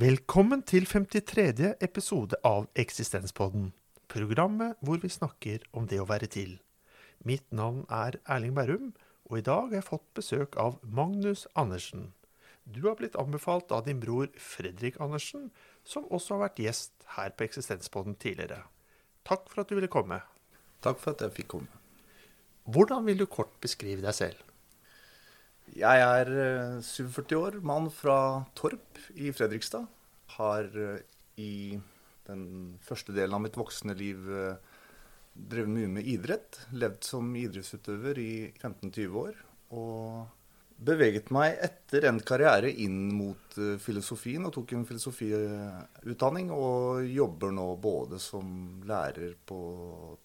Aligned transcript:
Velkommen 0.00 0.62
til 0.64 0.86
53. 0.88 1.74
episode 1.84 2.38
av 2.46 2.70
Eksistenspodden. 2.78 3.66
Programmet 4.08 4.78
hvor 4.80 4.96
vi 5.02 5.10
snakker 5.12 5.66
om 5.76 5.88
det 5.90 5.98
å 6.00 6.06
være 6.08 6.28
til. 6.30 6.54
Mitt 7.28 7.44
navn 7.52 7.82
er 7.92 8.16
Erling 8.24 8.54
Berrum, 8.56 8.94
og 9.28 9.36
i 9.36 9.44
dag 9.44 9.66
har 9.66 9.76
jeg 9.76 9.88
fått 9.90 10.06
besøk 10.16 10.56
av 10.62 10.78
Magnus 10.80 11.42
Andersen. 11.52 12.14
Du 12.64 12.86
har 12.86 12.96
blitt 12.96 13.18
anbefalt 13.20 13.74
av 13.76 13.84
din 13.90 14.00
bror 14.00 14.30
Fredrik 14.40 14.96
Andersen, 15.04 15.50
som 15.84 16.08
også 16.08 16.38
har 16.38 16.46
vært 16.46 16.64
gjest 16.64 17.08
her 17.18 17.36
på 17.36 17.50
Eksistenspodden 17.50 18.16
tidligere. 18.16 18.62
Takk 19.28 19.50
for 19.52 19.66
at 19.66 19.68
du 19.68 19.76
ville 19.76 19.92
komme. 19.92 20.22
Takk 20.80 21.02
for 21.02 21.12
at 21.12 21.26
jeg 21.26 21.42
fikk 21.42 21.52
komme. 21.58 21.82
Hvordan 22.64 23.04
vil 23.04 23.20
du 23.20 23.28
kort 23.28 23.52
beskrive 23.60 24.06
deg 24.06 24.16
selv? 24.16 24.49
Jeg 25.78 26.02
er 26.02 26.30
eh, 26.34 26.80
47 26.82 27.36
år, 27.38 27.60
mann 27.62 27.86
fra 27.94 28.42
Torp 28.58 28.98
i 29.14 29.30
Fredrikstad. 29.30 29.86
Har 30.34 30.66
eh, 30.74 31.02
i 31.38 31.78
den 32.26 32.74
første 32.82 33.14
delen 33.14 33.36
av 33.36 33.44
mitt 33.44 33.58
voksne 33.58 33.94
liv 33.98 34.26
eh, 34.34 34.58
drevet 35.34 35.70
mye 35.70 35.92
med 35.94 36.08
idrett. 36.10 36.58
Levd 36.74 37.06
som 37.06 37.30
idrettsutøver 37.38 38.18
i 38.18 38.32
15-20 38.58 39.18
år. 39.22 39.38
Og 39.78 40.26
beveget 40.80 41.30
meg 41.34 41.58
etter 41.62 42.08
endt 42.08 42.26
karriere 42.28 42.72
inn 42.72 43.12
mot 43.14 43.58
eh, 43.60 43.76
filosofien 43.82 44.48
og 44.48 44.54
tok 44.56 44.74
en 44.74 44.86
filosofiutdanning. 44.88 46.50
Og 46.56 47.06
jobber 47.06 47.54
nå 47.54 47.68
både 47.82 48.18
som 48.22 48.82
lærer 48.90 49.36
på 49.46 49.60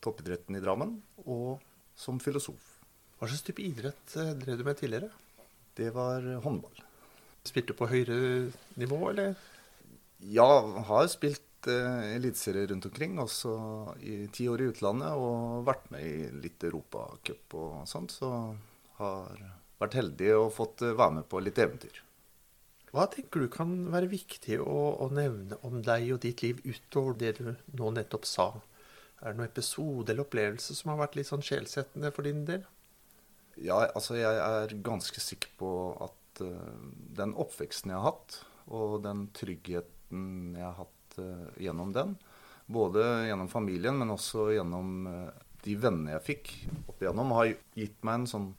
toppidretten 0.01 0.57
i 0.57 0.63
Drammen 0.63 0.97
og 1.25 1.61
som 1.95 2.17
filosof. 2.23 2.71
Hva 3.15 3.29
slags 3.29 3.45
type 3.47 3.63
idrett 3.63 4.17
eh, 4.19 4.33
drev 4.41 4.59
du 4.59 4.65
med 4.67 4.81
tidligere? 4.81 5.13
Det 5.75 5.89
var 5.95 6.23
håndball. 6.45 6.83
Spilte 7.45 7.73
du 7.73 7.77
på 7.77 7.89
høyere 7.91 8.19
nivå, 8.79 8.99
eller? 9.11 9.35
Ja, 10.33 10.47
har 10.87 11.09
spilt 11.11 11.67
eh, 11.69 12.15
eliteserie 12.15 12.69
rundt 12.71 12.87
omkring, 12.89 13.19
også 13.21 13.51
i 14.01 14.23
ti 14.33 14.47
år 14.49 14.63
i 14.63 14.69
utlandet, 14.71 15.13
og 15.19 15.67
vært 15.67 15.91
med 15.93 16.07
i 16.07 16.29
litt 16.45 16.63
Europacup 16.65 17.57
og 17.59 17.83
sånt. 17.89 18.15
Så 18.15 18.31
har 18.97 19.43
vært 19.81 19.97
heldig 19.99 20.31
og 20.39 20.53
fått 20.55 20.85
eh, 20.85 20.95
være 20.97 21.19
med 21.19 21.29
på 21.29 21.43
litt 21.43 21.61
eventyr. 21.61 22.01
Hva 22.95 23.09
tenker 23.11 23.43
du 23.43 23.49
kan 23.51 23.73
være 23.91 24.07
viktig 24.07 24.61
å, 24.63 24.77
å 25.03 25.09
nevne 25.11 25.59
om 25.67 25.81
deg 25.83 26.13
og 26.15 26.21
ditt 26.23 26.45
liv 26.45 26.61
utover 26.63 27.17
det 27.19 27.33
du 27.41 27.49
nå 27.75 27.91
nettopp 27.91 28.25
sa? 28.29 28.53
Er 29.19 29.33
det 29.33 29.41
noen 29.41 29.49
episode 29.49 30.13
eller 30.13 30.23
opplevelse 30.23 30.77
som 30.77 30.93
har 30.93 31.01
vært 31.03 31.19
litt 31.19 31.27
sånn 31.27 31.43
sjelsettende 31.43 32.13
for 32.15 32.27
din 32.27 32.45
del? 32.47 32.63
Ja, 33.63 33.79
altså 33.95 34.17
jeg 34.19 34.35
er 34.35 34.75
ganske 34.83 35.21
sikker 35.23 35.51
på 35.59 35.69
at 36.03 36.43
uh, 36.43 36.75
den 37.15 37.35
oppveksten 37.39 37.93
jeg 37.93 38.01
har 38.01 38.11
hatt, 38.11 38.41
og 38.67 38.99
den 39.05 39.27
tryggheten 39.35 40.55
jeg 40.57 40.65
har 40.65 40.77
hatt 40.81 41.19
uh, 41.21 41.47
gjennom 41.61 41.93
den, 41.95 42.15
både 42.67 43.05
gjennom 43.29 43.51
familien, 43.51 43.97
men 44.01 44.11
også 44.15 44.49
gjennom 44.57 45.07
uh, 45.07 45.31
de 45.65 45.77
vennene 45.79 46.17
jeg 46.17 46.27
fikk 46.27 46.53
opp 46.91 47.01
igjennom, 47.01 47.33
har 47.37 47.53
gitt 47.77 47.97
meg 48.05 48.21
en 48.21 48.29
sånn 48.29 48.49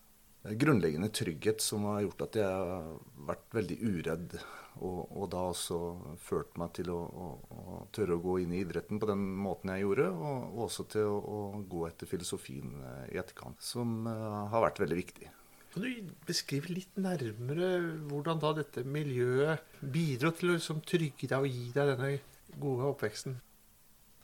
grunnleggende 0.47 1.11
trygghet 1.11 1.63
som 1.63 1.89
har 1.91 2.05
gjort 2.05 2.29
at 2.29 2.39
jeg 2.39 2.47
har 2.47 2.91
vært 3.29 3.57
veldig 3.57 3.79
uredd. 3.83 4.37
Og, 4.77 5.07
og 5.17 5.31
da 5.33 5.47
også 5.49 5.79
ført 6.21 6.59
meg 6.61 6.75
til 6.77 6.91
å, 6.93 6.99
å, 7.01 7.29
å, 7.49 7.79
tørre 7.97 8.19
å 8.19 8.21
gå 8.21 8.35
inn 8.43 8.53
i 8.53 8.61
idretten 8.61 9.01
på 9.01 9.09
den 9.09 9.23
måten 9.41 9.73
jeg 9.73 9.87
gjorde. 9.87 10.11
Og, 10.13 10.45
og 10.51 10.61
også 10.67 10.85
til 10.93 11.09
å, 11.09 11.17
å, 11.17 11.39
gå 11.65 11.87
etter 11.89 12.11
filosofien 12.11 12.77
eh, 12.83 13.15
i 13.15 13.21
etterkant, 13.23 13.63
som 13.65 14.05
uh, 14.05 14.45
har 14.53 14.67
vært 14.67 14.83
veldig 14.85 15.01
viktig. 15.01 15.33
Kan 15.73 15.85
du 15.85 16.13
beskrive 16.29 16.73
litt 16.73 17.01
nærmere 17.01 17.73
hvordan 18.09 18.41
da 18.41 18.53
dette 18.57 18.85
miljøet 18.85 19.81
bidro 19.81 20.33
til 20.37 20.53
å 20.53 20.59
liksom 20.59 20.85
trygge 20.89 21.29
deg 21.29 21.45
og 21.45 21.53
gi 21.53 21.67
deg 21.75 21.93
denne 21.95 22.13
gode 22.61 22.93
oppveksten? 22.93 23.37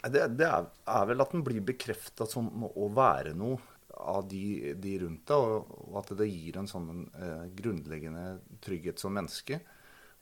Det, 0.03 0.23
det 0.35 0.49
er, 0.49 0.71
er, 0.89 1.05
vel 1.09 1.23
at 1.23 1.35
den 1.35 1.45
blir 1.47 1.63
bekrefta 1.65 2.27
som 2.27 2.49
å 2.67 2.89
være 2.93 3.37
noe 3.39 3.61
av 4.03 4.25
de, 4.29 4.73
de 4.81 4.97
rundt 5.05 5.29
deg, 5.29 5.37
og, 5.37 5.77
og, 5.85 5.99
at 6.01 6.15
det 6.19 6.27
gir 6.31 6.59
en 6.59 6.69
sånn 6.71 7.05
eh, 7.13 7.45
grunnleggende 7.59 8.25
trygghet 8.65 8.99
som 8.99 9.15
menneske. 9.15 9.61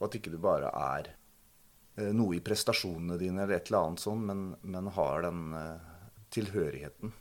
Og 0.01 0.09
at 0.09 0.17
ikke 0.17 0.33
du 0.33 0.39
bare 0.43 0.73
er 0.73 1.13
eh, 1.13 2.11
noe 2.17 2.39
i 2.39 2.45
prestasjonene 2.45 3.19
dine 3.21 3.45
eller 3.45 3.61
et 3.61 3.71
eller 3.71 3.91
annet 3.91 4.05
sånn, 4.05 4.25
men, 4.27 4.47
men 4.63 4.91
har 4.97 5.27
den 5.27 5.57
eh, 5.57 5.91
tilhørigheten. 6.35 7.13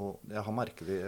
Og 0.00 0.22
jeg 0.30 0.46
har 0.46 0.56
merket 0.56 0.88
det 0.88 1.00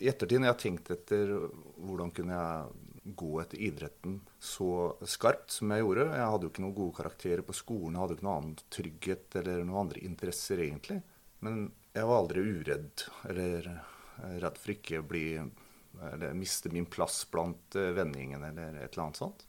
i 0.00 0.08
ettertid, 0.08 0.38
når 0.38 0.50
jeg 0.50 0.54
har 0.54 0.62
tenkt 0.62 0.92
etter 0.94 1.32
hvordan 1.80 2.12
kunne 2.14 2.36
jeg 2.36 3.14
gå 3.16 3.30
etter 3.40 3.62
idretten 3.64 4.18
så 4.38 4.92
skarpt 5.08 5.56
som 5.56 5.72
jeg 5.72 5.82
gjorde. 5.82 6.06
Jeg 6.12 6.32
hadde 6.32 6.46
jo 6.46 6.52
ikke 6.52 6.64
noen 6.64 6.76
gode 6.76 6.96
karakterer 7.00 7.42
på 7.44 7.56
skolen, 7.56 7.96
jeg 7.96 8.04
hadde 8.04 8.16
ikke 8.16 8.26
noe 8.28 8.36
annen 8.38 8.58
trygghet 8.76 9.38
eller 9.40 9.64
noen 9.64 9.82
andre 9.86 10.04
interesser 10.06 10.62
egentlig. 10.62 11.00
Men 11.44 11.64
jeg 11.96 12.06
var 12.06 12.20
aldri 12.20 12.44
uredd 12.44 13.04
eller 13.32 13.70
redd 14.44 14.60
for 14.60 14.74
ikke 14.76 15.00
å 15.00 15.08
bli 15.08 15.24
eller 16.12 16.36
miste 16.38 16.70
min 16.72 16.86
plass 16.86 17.24
blant 17.30 17.74
eh, 17.76 17.90
vennegjengen 17.96 18.44
eller 18.46 18.76
et 18.78 18.92
eller 18.92 19.06
annet 19.08 19.20
sånt. 19.20 19.46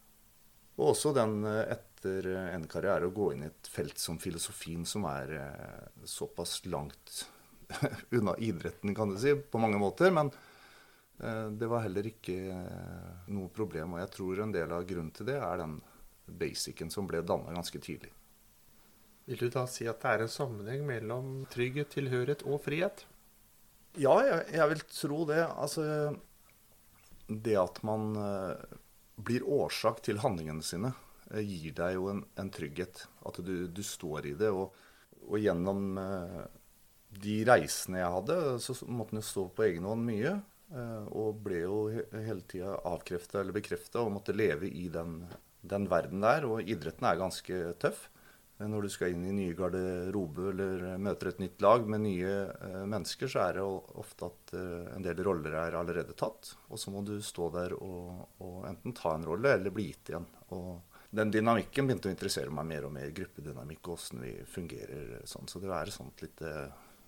Og 0.81 0.93
også 0.95 1.13
den 1.13 1.43
eh, 1.45 1.75
etter 1.77 2.27
en 2.55 2.65
karriere 2.69 3.07
å 3.09 3.13
gå 3.13 3.31
inn 3.35 3.45
i 3.45 3.51
et 3.51 3.69
felt 3.69 4.01
som 4.01 4.17
filosofien, 4.21 4.87
som 4.89 5.05
er 5.09 5.35
eh, 5.37 5.83
såpass 6.09 6.63
langt 6.65 7.25
unna 8.17 8.33
idretten, 8.41 8.95
kan 8.97 9.13
du 9.13 9.19
si, 9.21 9.35
på 9.35 9.61
mange 9.61 9.79
måter. 9.81 10.13
Men 10.13 10.33
det 11.21 11.67
var 11.69 11.83
heller 11.83 12.07
ikke 12.09 12.33
noe 13.29 13.51
problem. 13.53 13.91
Og 13.93 13.99
jeg 14.01 14.09
tror 14.15 14.39
en 14.41 14.53
del 14.55 14.71
av 14.73 14.87
grunnen 14.89 15.11
til 15.13 15.27
det 15.27 15.35
er 15.37 15.59
den 15.61 15.75
basicen 16.25 16.89
som 16.89 17.05
ble 17.05 17.21
danna 17.21 17.53
ganske 17.53 17.77
tidlig. 17.77 18.09
Vil 19.29 19.43
du 19.43 19.51
da 19.53 19.67
si 19.69 19.85
at 19.85 20.01
det 20.01 20.15
er 20.15 20.23
en 20.25 20.33
sammenheng 20.33 20.81
mellom 20.87 21.29
trygghet, 21.53 21.91
tilhørighet 21.93 22.41
og 22.49 22.63
frihet? 22.65 23.05
Ja, 24.01 24.15
jeg, 24.25 24.47
jeg, 24.55 24.67
vil 24.73 24.83
tro 24.89 25.19
det. 25.29 25.43
Altså 25.45 25.85
Det 27.29 27.53
at 27.59 27.83
man 27.85 28.15
blir 29.27 29.45
årsak 29.47 30.01
til 30.05 30.21
handlingene 30.23 30.65
sine, 30.65 30.93
uh, 31.31 31.41
gir 31.41 31.75
deg 31.77 31.97
jo 31.97 32.07
en, 32.13 32.23
en 32.39 32.51
trygghet. 32.53 33.05
At 33.27 33.41
du, 33.45 33.67
du, 33.67 33.83
står 33.85 34.31
i 34.31 34.37
det. 34.39 34.51
Og, 34.53 34.75
og 35.27 35.37
gjennom 35.41 35.99
uh, 35.99 36.41
de 37.21 37.41
reisene 37.47 38.01
jeg 38.01 38.15
hadde, 38.15 38.39
så 38.63 38.77
måtte 38.87 39.19
jo 39.19 39.27
stå 39.27 39.45
på 39.55 39.67
egen 39.67 39.87
hånd 39.89 40.07
mye. 40.07 40.39
og 41.11 41.41
ble 41.43 41.57
jo 41.65 41.79
hele 41.91 42.45
tida 42.47 42.77
avkrefta 42.87 43.41
eller 43.41 43.57
bekrefta 43.57 43.99
og 43.99 44.13
måtte 44.15 44.31
leve 44.31 44.69
i 44.69 44.85
den, 44.87 45.17
den 45.59 45.89
verden 45.91 46.23
der. 46.23 46.47
Og 46.47 46.63
idretten 46.63 47.09
er 47.09 47.19
ganske 47.19 47.57
tøff 47.83 48.05
når 48.69 48.85
du 48.85 48.89
skal 48.93 49.13
inn 49.13 49.23
i 49.29 49.33
nye 49.35 49.55
garderobe 49.57 50.49
eller 50.51 50.83
møter 51.01 51.31
et 51.31 51.41
nytt 51.41 51.63
lag 51.63 51.87
med 51.89 52.03
nye 52.03 52.35
uh, 52.51 52.83
mennesker, 52.89 53.31
så 53.31 53.45
er 53.45 53.57
det 53.57 53.65
ofte 53.65 54.29
at 54.29 54.53
en 54.97 55.05
del 55.05 55.23
roller 55.25 55.57
er 55.63 55.77
allerede 55.79 56.15
tatt. 56.19 56.53
Og 56.69 56.81
så 56.81 56.93
må 56.93 57.01
du 57.07 57.15
stå 57.23 57.49
der 57.55 57.75
og, 57.77 58.25
og, 58.43 58.61
enten 58.69 58.95
ta 58.97 59.15
en 59.15 59.27
rolle 59.27 59.55
eller 59.57 59.73
bli 59.73 59.89
gitt 59.89 60.13
igjen. 60.13 60.27
Og 60.57 60.97
den 61.11 61.31
dynamikken 61.33 61.87
begynte 61.87 62.07
å 62.07 62.13
interessere 62.13 62.53
meg 62.55 62.69
mer 62.69 62.87
og 62.87 62.95
mer. 62.95 63.11
Gruppedynamikk 63.15 63.87
og 63.89 63.97
åssen 63.97 64.21
vi 64.23 64.35
fungerer 64.47 65.17
sånn. 65.27 65.49
Så 65.51 65.59
det 65.63 65.71
er 65.71 65.89
et 65.89 65.95
sånt 65.95 66.23
lite 66.23 66.53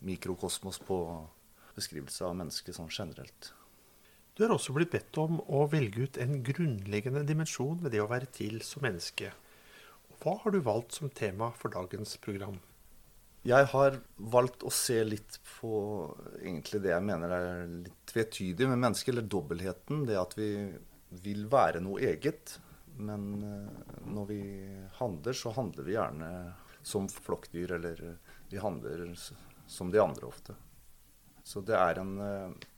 mikrokosmos 0.04 0.82
på 0.84 0.98
beskrivelse 1.78 2.26
av 2.28 2.36
mennesket 2.38 2.78
sånn 2.78 2.92
generelt. 2.92 3.54
Du 4.34 4.42
har 4.44 4.54
også 4.56 4.74
blitt 4.74 4.94
bedt 4.94 5.18
om 5.22 5.38
å 5.46 5.66
velge 5.70 6.08
ut 6.08 6.18
en 6.22 6.40
grunnleggende 6.46 7.22
dimensjon 7.28 7.80
ved 7.84 7.94
det 7.94 8.02
å 8.02 8.10
være 8.10 8.32
til 8.34 8.60
som 8.66 8.82
menneske. 8.86 9.30
Hva 10.24 10.38
har 10.40 10.54
du 10.56 10.62
valgt 10.64 10.96
som 10.96 11.10
tema 11.12 11.50
for 11.60 11.74
dagens 11.74 12.16
program? 12.24 12.56
Jeg 13.44 13.68
har 13.74 13.98
valgt 14.16 14.62
å 14.64 14.70
se 14.72 15.02
litt 15.04 15.36
på 15.58 15.74
egentlig 16.40 16.80
det 16.86 16.94
jeg 16.94 17.04
mener 17.04 17.34
er 17.36 17.66
litt 17.68 17.98
tvetydig 18.08 18.70
med 18.72 18.80
mennesket, 18.86 19.12
eller 19.12 19.28
dobbeltheten. 19.28 20.06
Det 20.08 20.16
at 20.16 20.38
vi 20.38 20.48
vil 21.26 21.44
være 21.52 21.82
noe 21.84 22.00
eget. 22.08 22.56
Men 22.96 23.26
eh, 23.44 23.98
når 24.16 24.30
vi 24.30 24.42
handler, 24.96 25.36
så 25.36 25.52
handler 25.58 25.90
vi 25.90 25.98
gjerne 25.98 26.30
som 26.88 27.10
flokkdyr, 27.12 27.76
eller 27.82 28.04
vi 28.48 28.64
handler 28.64 29.10
som 29.68 29.92
de 29.92 30.00
andre 30.00 30.30
ofte. 30.30 30.56
Så 31.44 31.66
det 31.68 31.76
er, 31.76 32.00
en, 32.00 32.14
eh, 32.24 32.70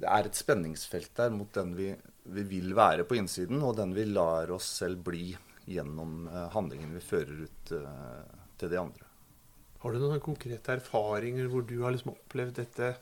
det 0.00 0.08
er 0.16 0.30
et 0.30 0.40
spenningsfelt 0.40 1.12
der 1.20 1.34
mot 1.34 1.52
den 1.52 1.76
vi, 1.76 1.90
vi 2.24 2.46
vil 2.56 2.72
være 2.78 3.04
på 3.04 3.20
innsiden, 3.20 3.60
og 3.60 3.76
den 3.82 3.92
vi 3.92 4.08
lar 4.08 4.54
oss 4.56 4.78
selv 4.80 5.04
bli 5.04 5.34
gjennom 5.66 6.26
handlingene 6.26 6.54
handlingen 6.54 6.94
vi 6.94 7.02
fører 7.04 7.44
ut 7.46 7.72
eh, 7.74 8.36
til 8.60 8.72
de 8.72 8.80
andre. 8.80 9.08
Har 9.82 9.92
du 9.92 10.00
noen 10.00 10.22
konkrete 10.22 10.78
erfaringer 10.78 11.50
hvor 11.52 11.66
du 11.66 11.76
har 11.82 11.94
liksom 11.94 12.14
opplevd 12.14 12.60
dette 12.60 12.94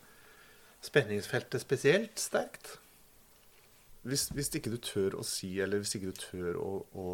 spenningsfeltet 0.84 1.62
spesielt 1.62 2.20
sterkt? 2.20 2.78
Hvis, 4.04 4.28
hvis 4.36 4.50
ikke 4.52 4.74
du 4.74 4.80
tør 4.84 5.16
å 5.20 5.24
si, 5.24 5.54
eller 5.64 5.80
hvis 5.80 5.94
ikke 5.96 6.12
du 6.12 6.20
tør 6.20 6.58
å, 6.60 6.72
å, 6.92 7.06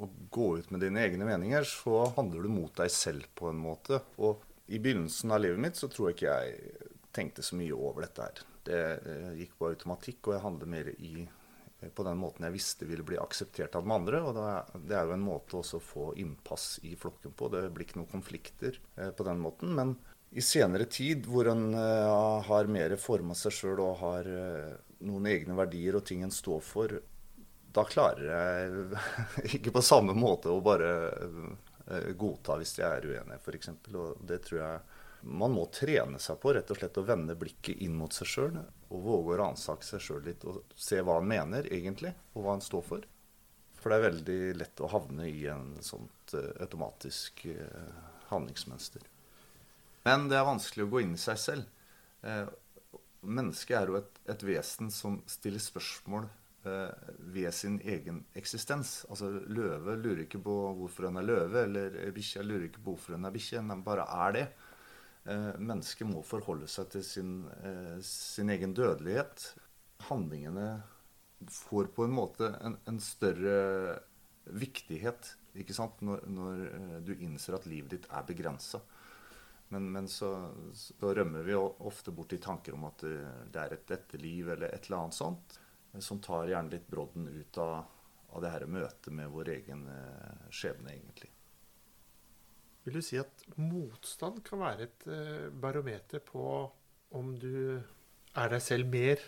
å, 0.00 0.08
gå 0.32 0.46
ut 0.62 0.70
med 0.72 0.80
dine 0.80 1.02
egne 1.04 1.28
meninger, 1.28 1.66
så 1.68 2.06
handler 2.16 2.46
du 2.46 2.54
mot 2.54 2.72
deg 2.78 2.88
selv 2.92 3.28
på 3.36 3.50
en 3.50 3.60
måte. 3.60 4.00
Og 4.16 4.40
i 4.72 4.80
begynnelsen 4.80 5.34
av 5.34 5.42
livet 5.44 5.60
mitt 5.60 5.76
så 5.76 5.90
tror 5.92 6.08
jeg 6.08 6.16
ikke 6.16 6.38
jeg 6.38 6.88
tenkte 7.12 7.44
så 7.44 7.58
mye 7.60 7.76
over 7.76 8.06
dette 8.06 8.24
her. 8.24 8.42
Det, 8.64 8.80
det 9.04 9.18
gikk 9.42 9.58
på 9.58 9.68
automatikk, 9.74 10.22
og 10.24 10.38
jeg 10.38 10.44
handler 10.46 10.72
mer 10.78 10.88
i 10.94 11.26
på 11.94 12.04
den 12.06 12.20
måten 12.20 12.46
jeg 12.46 12.54
visste 12.54 12.86
ville 12.88 13.04
bli 13.06 13.18
akseptert 13.20 13.76
av 13.78 13.86
de 13.86 13.94
andre. 13.94 14.22
Og 14.22 14.38
det 14.86 14.96
er 14.96 15.08
jo 15.08 15.16
en 15.16 15.24
måte 15.24 15.58
også 15.58 15.80
å 15.80 15.84
få 15.84 16.06
innpass 16.20 16.76
i 16.86 16.94
flokken 16.98 17.34
på. 17.36 17.50
Det 17.52 17.66
blir 17.74 17.88
ikke 17.88 18.00
noen 18.00 18.12
konflikter 18.12 18.78
eh, 18.96 19.10
på 19.10 19.26
den 19.26 19.42
måten. 19.42 19.74
Men 19.78 19.96
i 20.32 20.44
senere 20.44 20.86
tid, 20.88 21.26
hvor 21.28 21.50
en 21.50 21.74
uh, 21.76 22.40
har 22.46 22.70
mer 22.72 22.94
forma 22.96 23.34
seg 23.36 23.52
sjøl 23.52 23.82
og 23.84 23.98
har 24.00 24.28
noen 25.04 25.26
egne 25.28 25.56
verdier 25.58 25.98
og 25.98 26.06
ting 26.08 26.22
en 26.24 26.32
står 26.32 26.62
for, 26.64 26.94
da 27.72 27.84
klarer 27.88 28.30
jeg 28.30 28.86
ikke 29.58 29.74
på 29.76 29.84
samme 29.84 30.16
måte 30.16 30.48
å 30.48 30.62
bare 30.64 30.94
godta 32.16 32.56
hvis 32.60 32.78
jeg 32.78 32.88
er 32.88 33.08
uenig, 33.10 33.36
f.eks. 33.42 33.74
Og 33.92 34.24
det 34.24 34.40
tror 34.46 34.60
jeg 34.62 34.91
man 35.22 35.54
må 35.54 35.66
trene 35.74 36.18
seg 36.22 36.38
på 36.42 36.52
rett 36.56 36.70
og 36.72 36.78
slett 36.78 36.98
å 36.98 37.06
vende 37.06 37.36
blikket 37.38 37.82
inn 37.84 37.94
mot 37.98 38.12
seg 38.14 38.28
sjøl. 38.28 38.58
Og 38.90 39.04
våge 39.04 39.34
å 39.34 39.40
ransake 39.44 39.86
seg 39.86 40.02
sjøl 40.02 40.24
litt 40.26 40.44
og 40.48 40.62
se 40.76 41.00
hva 41.00 41.20
han 41.20 41.28
mener 41.30 41.68
egentlig, 41.72 42.12
og 42.34 42.44
hva 42.44 42.56
han 42.56 42.64
står 42.64 42.86
for. 42.86 43.06
For 43.82 43.90
det 43.90 43.98
er 43.98 44.08
veldig 44.08 44.40
lett 44.60 44.82
å 44.82 44.90
havne 44.92 45.28
i 45.30 45.46
en 45.50 45.72
sånt 45.82 46.34
uh, 46.38 46.50
automatisk 46.62 47.46
uh, 47.50 48.02
handlingsmønster. 48.30 49.06
Men 50.06 50.28
det 50.30 50.38
er 50.38 50.46
vanskelig 50.46 50.86
å 50.86 50.92
gå 50.92 51.02
inn 51.02 51.16
i 51.16 51.22
seg 51.22 51.40
selv. 51.42 51.88
Uh, 52.22 52.46
mennesket 53.22 53.78
er 53.78 53.90
jo 53.90 53.98
et, 53.98 54.22
et, 54.30 54.44
vesen 54.46 54.90
som 54.94 55.20
stiller 55.30 55.62
spørsmål 55.62 56.30
ved 56.62 57.50
sin 57.50 57.80
egen 57.82 58.20
eksistens. 58.38 59.00
Altså 59.10 59.32
Løve 59.50 59.96
lurer 59.98 60.20
ikke 60.28 60.38
på 60.46 60.52
hvorfor 60.78 61.08
hun 61.08 61.18
er 61.18 61.26
løve, 61.26 61.64
eller 61.66 61.96
bikkja 62.14 62.44
lurer 62.46 62.68
ikke 62.68 62.84
på 62.84 62.92
hvorfor 62.92 63.16
hun 63.16 63.26
er 63.26 63.34
bikkje. 63.34 63.64
Den 63.66 63.82
bare 63.82 64.04
er 64.06 64.36
det. 64.36 64.44
Eh, 65.24 65.58
mennesket 65.58 66.08
må 66.10 66.22
forholde 66.26 66.66
seg 66.70 66.88
til 66.90 67.04
sin, 67.06 67.34
eh, 67.62 67.98
sin, 68.02 68.50
egen 68.50 68.74
dødelighet. 68.74 69.52
Handlingene 70.08 70.82
får 71.46 71.92
på 71.94 72.06
en 72.08 72.16
måte 72.16 72.48
en, 72.60 72.74
en 72.90 72.98
større 73.02 74.00
viktighet 74.50 75.36
ikke 75.62 75.76
sant? 75.76 76.00
Når, 76.02 76.24
når, 76.26 76.64
eh, 76.72 76.98
du 77.06 77.14
innser 77.14 77.54
at 77.54 77.68
livet 77.70 77.94
ditt 77.94 78.08
er 78.10 78.26
begrensa. 78.26 78.82
Men, 79.72 79.86
men 79.94 80.08
så, 80.10 80.32
så, 80.74 81.14
rømmer 81.14 81.46
vi 81.46 81.54
ofte 81.56 82.12
bort 82.12 82.34
i 82.34 82.40
tanker 82.42 82.74
om 82.76 82.88
at 82.90 83.06
det 83.06 83.60
er 83.60 83.72
et 83.72 83.92
etterliv 83.94 84.50
eller 84.52 84.74
et 84.74 84.84
eller 84.84 84.98
annet 84.98 85.16
sånt, 85.16 85.54
som 85.96 86.20
tar 86.20 86.50
gjerne 86.50 86.74
litt 86.74 86.90
brodden 86.90 87.30
ut 87.30 87.60
av, 87.62 87.78
av 88.34 88.44
det 88.44 88.50
her 88.52 88.66
møtet 88.68 89.08
med 89.16 89.32
vår 89.32 89.54
egen 89.54 89.86
skjebne, 90.52 90.92
egentlig. 90.92 91.30
Vil 92.82 92.98
du 92.98 93.02
si 93.04 93.18
at 93.20 93.44
motstand 93.60 94.40
kan 94.46 94.62
være 94.62 94.88
et 94.88 95.04
eh, 95.06 95.50
barometer 95.54 96.22
på 96.26 96.44
om 97.14 97.34
du 97.38 97.78
er 97.78 98.50
deg 98.50 98.64
selv 98.64 98.90
mer 98.90 99.22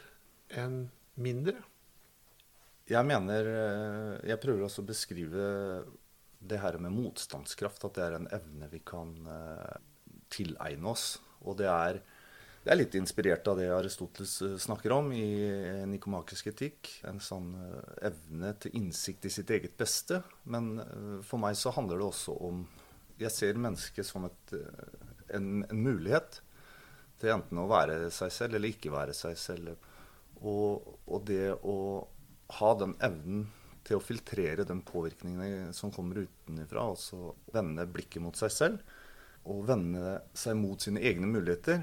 enn 0.58 0.88
mindre? 1.22 1.60
Jeg 2.90 3.06
mener 3.06 3.50
eh, 3.52 4.16
Jeg 4.32 4.40
prøver 4.42 4.66
også 4.66 4.82
å 4.82 4.88
beskrive 4.88 5.46
det 6.44 6.58
her 6.60 6.80
med 6.82 6.96
motstandskraft. 6.96 7.86
At 7.86 7.94
det 7.96 8.08
er 8.08 8.18
en 8.18 8.28
evne 8.34 8.68
vi 8.72 8.82
kan 8.82 9.14
eh, 9.22 9.78
tilegne 10.34 10.90
oss. 10.90 11.06
Og 11.46 11.60
det 11.60 11.70
er, 11.70 12.00
det 12.64 12.72
er 12.74 12.80
litt 12.80 12.98
inspirert 12.98 13.46
av 13.46 13.60
det 13.60 13.70
Aristoteles 13.70 14.64
snakker 14.64 14.96
om 14.96 15.12
i 15.14 15.28
nikomakisk 15.86 16.50
etikk. 16.50 16.90
En 17.06 17.22
sånn 17.22 17.52
evne 18.02 18.50
til 18.58 18.80
innsikt 18.80 19.28
i 19.28 19.32
sitt 19.36 19.52
eget 19.54 19.76
beste. 19.78 20.24
Men 20.50 20.80
for 21.22 21.38
meg 21.44 21.60
så 21.60 21.70
handler 21.76 22.02
det 22.02 22.08
også 22.08 22.34
om 22.48 22.64
jeg 23.20 23.32
ser 23.32 23.60
mennesket 23.60 24.06
som 24.06 24.26
et, 24.28 24.54
eh, 24.56 25.10
en, 25.38 25.64
en, 25.68 25.82
mulighet 25.84 26.40
til 27.20 27.34
enten 27.36 27.60
å 27.62 27.68
være 27.70 28.10
seg 28.14 28.32
selv 28.34 28.58
eller 28.58 28.74
ikke 28.74 28.92
være 28.94 29.14
seg 29.16 29.38
selv. 29.38 29.74
Og, 30.42 30.88
og, 31.06 31.20
det 31.28 31.54
å 31.62 31.76
ha 32.58 32.72
den 32.80 32.96
evnen 33.04 33.46
til 33.84 33.98
å 33.98 34.04
filtrere 34.04 34.66
den 34.66 34.80
påvirkningen 34.84 35.72
som 35.76 35.92
kommer 35.92 36.24
utenfra, 36.24 36.88
altså 36.94 37.34
vende 37.52 37.86
blikket 37.88 38.24
mot 38.24 38.36
seg 38.38 38.52
selv 38.52 38.94
og 39.44 39.66
vende 39.68 40.18
seg 40.36 40.56
mot 40.56 40.80
sine 40.80 41.02
egne 41.04 41.28
muligheter, 41.28 41.82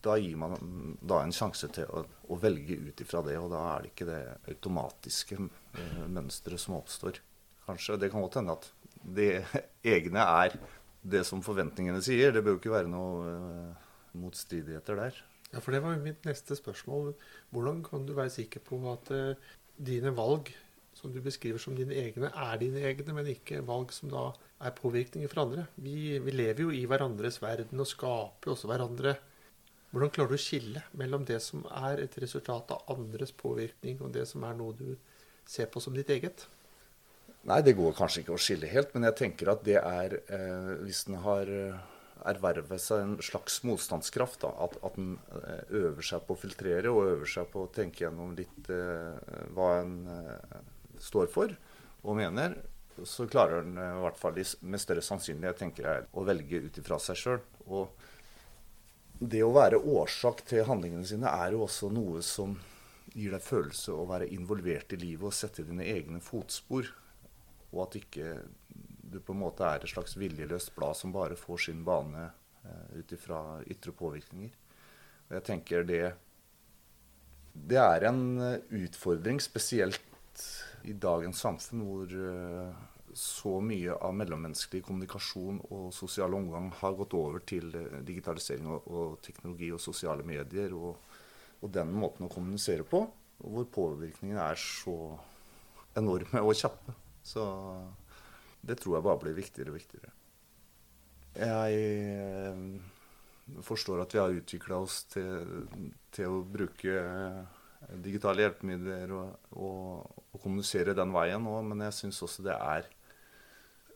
da 0.00 0.14
gir 0.16 0.36
man 0.40 0.56
da 1.00 1.20
en 1.22 1.34
sjanse 1.34 1.68
til 1.74 1.88
å, 1.90 2.04
å 2.30 2.38
velge 2.40 2.78
ut 2.80 3.00
ifra 3.02 3.22
det. 3.26 3.36
Og 3.40 3.50
da 3.52 3.64
er 3.74 3.84
det 3.84 3.92
ikke 3.92 4.08
det 4.08 4.20
automatiske 4.54 5.38
uh, 5.42 6.04
mønsteret 6.06 6.62
som 6.62 6.78
oppstår. 6.78 7.20
Kanskje 7.66 7.98
Det 8.00 8.10
kan 8.12 8.24
godt 8.24 8.38
hende 8.40 8.56
at 8.56 8.70
det 9.16 9.44
egne 9.96 10.24
er 10.44 10.58
det 11.08 11.24
som 11.26 11.42
forventningene 11.44 12.02
sier. 12.04 12.32
Det 12.34 12.42
bør 12.44 12.56
jo 12.56 12.62
ikke 12.62 12.74
være 12.74 12.92
noe 12.92 13.34
uh, 13.34 13.88
motstridigheter 14.18 14.98
der. 14.98 15.20
Ja, 15.52 15.62
for 15.64 15.72
Det 15.72 15.82
var 15.84 15.96
jo 15.96 16.04
mitt 16.04 16.26
neste 16.28 16.56
spørsmål. 16.58 17.14
Hvordan 17.54 17.82
kan 17.86 18.06
du 18.06 18.14
være 18.16 18.34
sikker 18.34 18.64
på 18.64 18.80
at 18.92 19.12
uh, 19.14 19.54
dine 19.78 20.12
valg, 20.16 20.50
som 20.98 21.12
du 21.14 21.20
beskriver 21.22 21.62
som 21.62 21.76
dine 21.78 21.94
egne, 21.94 22.32
er 22.34 22.60
dine 22.60 22.82
egne, 22.84 23.14
men 23.14 23.30
ikke 23.30 23.62
valg 23.66 23.94
som 23.94 24.10
da 24.12 24.28
er 24.60 24.76
påvirkninger 24.76 25.30
for 25.30 25.46
andre? 25.46 25.68
Vi, 25.76 26.18
vi 26.18 26.34
lever 26.34 26.66
jo 26.66 26.74
i 26.74 26.84
hverandres 26.90 27.40
verden 27.42 27.80
og 27.80 27.88
skaper 27.88 28.54
også 28.54 28.70
hverandre. 28.70 29.14
Hvordan 29.88 30.12
klarer 30.12 30.34
du 30.34 30.36
å 30.36 30.42
skille 30.42 30.82
mellom 31.00 31.24
det 31.24 31.38
som 31.40 31.62
er 31.70 32.02
et 32.02 32.18
resultat 32.20 32.74
av 32.74 32.90
andres 32.92 33.32
påvirkning, 33.32 34.02
og 34.04 34.12
det 34.12 34.26
som 34.28 34.44
er 34.44 34.58
noe 34.58 34.76
du 34.76 34.90
ser 35.48 35.70
på 35.72 35.80
som 35.80 35.96
ditt 35.96 36.10
eget? 36.12 36.44
Nei, 37.46 37.60
det 37.62 37.76
går 37.78 37.94
kanskje 37.96 38.24
ikke 38.24 38.34
å 38.34 38.40
skille 38.40 38.68
helt, 38.70 38.90
men 38.94 39.06
jeg 39.08 39.16
tenker 39.22 39.52
at 39.52 39.62
det 39.64 39.78
er 39.78 40.18
eh, 40.26 40.72
Hvis 40.82 41.04
den 41.08 41.20
har 41.22 41.48
eh, 41.48 41.76
ervervet 42.28 42.82
seg 42.82 43.04
en 43.04 43.14
slags 43.24 43.60
motstandskraft, 43.64 44.42
da, 44.42 44.50
at, 44.66 44.74
at 44.84 44.98
en 44.98 45.14
eh, 45.38 45.62
øver 45.84 46.04
seg 46.04 46.26
på 46.26 46.34
å 46.34 46.40
filtrere 46.40 46.90
og 46.92 47.12
øver 47.14 47.30
seg 47.30 47.48
på 47.52 47.64
å 47.64 47.70
tenke 47.72 48.04
gjennom 48.04 48.34
litt 48.38 48.72
eh, 48.74 49.38
hva 49.54 49.70
en 49.84 49.94
eh, 50.12 50.58
står 50.98 51.30
for 51.32 51.54
og 52.02 52.18
mener, 52.18 52.58
så 53.06 53.26
klarer 53.30 53.62
den 53.62 53.78
eh, 53.78 53.96
i 53.96 54.04
hvert 54.04 54.18
fall 54.18 54.38
med 54.60 54.82
større 54.82 55.04
sannsynlighet 55.04 55.62
tenker 55.62 55.88
jeg, 55.88 56.06
å 56.12 56.26
velge 56.26 56.64
ut 56.66 56.82
ifra 56.82 56.98
seg 57.02 57.22
sjøl. 57.22 57.42
Og 57.70 57.94
det 59.18 59.44
å 59.46 59.54
være 59.54 59.78
årsak 59.78 60.44
til 60.46 60.66
handlingene 60.66 61.06
sine 61.06 61.30
er 61.30 61.54
jo 61.54 61.64
også 61.66 61.90
noe 61.94 62.20
som 62.26 62.58
gir 63.14 63.32
deg 63.34 63.42
følelse 63.42 63.94
å 63.94 64.06
være 64.10 64.28
involvert 64.34 64.92
i 64.94 65.00
livet 65.00 65.30
og 65.30 65.34
sette 65.34 65.64
dine 65.66 65.86
egne 65.86 66.20
fotspor 66.22 66.90
og 67.72 67.84
at 67.86 67.98
ikke 68.00 68.32
du 69.08 69.20
på 69.24 69.34
en 69.34 69.42
måte 69.42 69.64
er 69.64 69.82
et 69.82 69.90
slags 69.90 70.16
viljeløst 70.20 70.74
blad 70.76 70.96
som 70.96 71.14
bare 71.14 71.36
får 71.38 71.68
sin 71.68 71.84
bane 71.84 72.28
eh, 72.28 72.98
ut 73.00 73.12
ifra 73.16 73.42
ytre 73.68 73.94
påvirkninger. 73.96 74.52
Og 75.28 75.36
jeg 75.36 75.44
tenker 75.44 75.86
det 75.88 76.04
Det 77.58 77.80
er 77.80 78.04
en 78.08 78.38
eh, 78.38 78.60
utfordring, 78.84 79.40
spesielt 79.40 80.04
i 80.86 80.92
dagens 80.92 81.40
samfunn 81.42 81.82
hvor 81.82 82.12
eh, 82.12 82.84
så 83.18 83.56
mye 83.64 83.96
av 84.04 84.14
mellommenneskelig 84.14 84.84
kommunikasjon 84.86 85.58
og 85.74 85.88
sosial 85.96 86.36
omgang 86.38 86.68
har 86.80 86.94
gått 86.98 87.16
over 87.18 87.42
til 87.48 87.72
eh, 87.74 87.98
digitalisering 88.06 88.68
og, 88.70 88.86
og 88.86 89.16
teknologi 89.24 89.72
og 89.74 89.82
sosiale 89.82 90.26
medier 90.26 90.74
og, 90.76 91.00
og, 91.58 91.68
den 91.74 91.90
måten 91.94 92.28
å 92.28 92.32
kommunisere 92.32 92.86
på, 92.86 93.02
og 93.42 93.56
hvor 93.56 93.68
påvirkningene 93.74 94.44
er 94.44 94.60
så 94.60 94.96
enorme 95.98 96.44
og 96.44 96.54
kjappe. 96.54 96.94
Så 97.22 97.44
det 98.64 98.78
tror 98.80 98.98
jeg 98.98 99.06
bare 99.06 99.22
blir 99.22 99.36
viktigere 99.36 99.72
og 99.72 99.78
viktigere. 99.78 100.14
Jeg 101.38 101.78
eh, 101.78 103.62
forstår 103.64 104.02
at 104.02 104.14
vi 104.14 104.20
har 104.20 104.34
utvikla 104.34 104.80
oss 104.82 105.02
til, 105.12 105.68
til, 106.14 106.32
å 106.32 106.42
bruke 106.42 106.94
eh, 106.98 107.42
digitale 108.02 108.44
hjelpemidler 108.44 109.14
og, 109.14 109.50
og, 109.54 110.24
og 110.32 110.42
kommunisere 110.42 110.96
den 110.98 111.14
veien 111.14 111.46
òg, 111.46 111.62
men 111.70 111.86
jeg 111.86 111.98
syns 112.00 112.22
også 112.26 112.46
det 112.48 112.56
er 112.56 112.88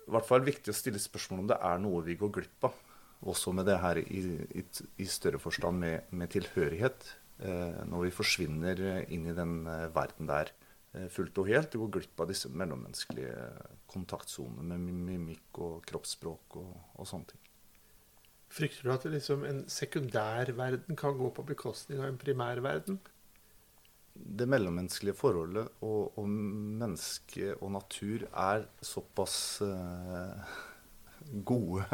i 0.03 0.13
hvert 0.13 0.29
fall 0.29 0.45
viktig 0.47 0.71
å 0.71 0.77
stille 0.77 1.03
spørsmål 1.03 1.45
om 1.45 1.51
det 1.51 1.61
er 1.63 1.83
noe 1.83 2.03
vi 2.07 2.19
går 2.19 2.33
glipp 2.39 2.69
av. 2.69 2.79
Også 3.33 3.53
med 3.55 3.69
det 3.71 3.77
her 3.79 4.01
i, 4.03 4.23
i, 4.59 4.65
i 4.99 5.05
større 5.07 5.39
forstand 5.39 5.79
med, 5.79 6.09
med 6.11 6.33
tilhørighet. 6.35 7.07
Eh, 7.43 7.83
når 7.87 8.09
vi 8.09 8.15
forsvinner 8.15 8.83
inn 9.15 9.29
i 9.31 9.37
den 9.37 9.63
verden 9.95 10.31
der 10.31 10.51
fullt 11.13 11.39
og 11.41 11.49
helt. 11.49 11.73
Du 11.73 11.81
går 11.83 11.93
glipp 11.99 12.21
av 12.21 12.29
disse 12.31 12.51
mellommenneskelige 12.53 13.37
kontaktsonene 13.93 14.77
med 14.81 14.99
mimikk 15.09 15.63
og 15.65 15.87
kroppsspråk 15.89 16.59
og, 16.61 16.75
og, 16.99 17.07
sånne 17.09 17.33
ting. 17.33 17.49
Frykter 18.53 18.85
du 18.85 18.93
at 18.93 19.07
liksom 19.09 19.47
en 19.49 19.63
sekundærverden 19.73 20.99
kan 21.01 21.17
gå 21.17 21.31
på 21.33 21.47
bekostning 21.49 22.03
av 22.03 22.11
en 22.11 22.21
primærverden? 22.21 22.99
Det 24.13 24.45
mellommenneskelige 24.45 25.17
forholdet 25.17 25.71
og, 25.81 26.19
og 26.21 26.29
menneske 26.29 27.55
og 27.55 27.73
natur 27.79 28.27
er 28.29 28.67
såpass 28.85 29.63
uh, 29.65 30.59
gode, 31.53 31.87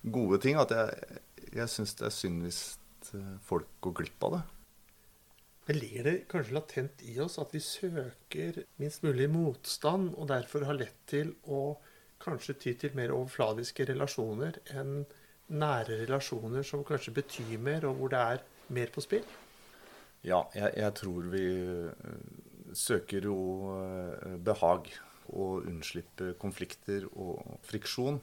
gode, 0.00 0.40
ting 0.40 0.56
at 0.60 0.72
jeg, 0.72 1.20
jeg 1.52 1.68
syns 1.68 1.92
det 2.00 2.08
er 2.08 2.16
synd 2.16 2.46
hvis 2.46 2.62
eh, 3.12 3.36
folk 3.44 3.68
går 3.84 3.98
glipp 4.00 4.26
av 4.30 4.38
det. 4.38 4.42
Men 5.70 5.78
ligger 5.78 6.02
det 6.02 6.12
kanskje 6.26 6.54
latent 6.56 7.02
i 7.06 7.12
oss 7.22 7.36
at 7.38 7.52
vi 7.54 7.60
søker 7.62 8.56
minst 8.82 9.04
mulig 9.06 9.28
motstand, 9.30 10.16
og 10.18 10.26
derfor 10.32 10.64
har 10.66 10.74
lett 10.74 10.96
til 11.06 11.28
å 11.46 11.76
kanskje 12.18 12.56
ty 12.58 12.72
til 12.80 12.96
mer 12.98 13.12
overfladiske 13.14 13.86
relasjoner 13.92 14.58
enn 14.74 15.04
nære 15.46 16.00
relasjoner 16.00 16.66
som 16.66 16.82
kanskje 16.88 17.14
betyr 17.20 17.62
mer, 17.62 17.86
og 17.86 18.00
hvor 18.00 18.10
det 18.10 18.24
er 18.32 18.42
mer 18.74 18.90
på 18.90 19.04
spill? 19.04 19.22
Ja, 20.26 20.40
jeg, 20.58 20.74
jeg 20.82 20.96
tror 20.98 21.30
vi, 21.36 21.44
søker 22.74 23.30
jo 23.30 23.38
eh, 23.76 24.34
behag 24.50 24.90
og 25.30 25.70
unnslippe 25.70 26.32
konflikter 26.42 27.06
og 27.12 27.62
friksjon. 27.70 28.18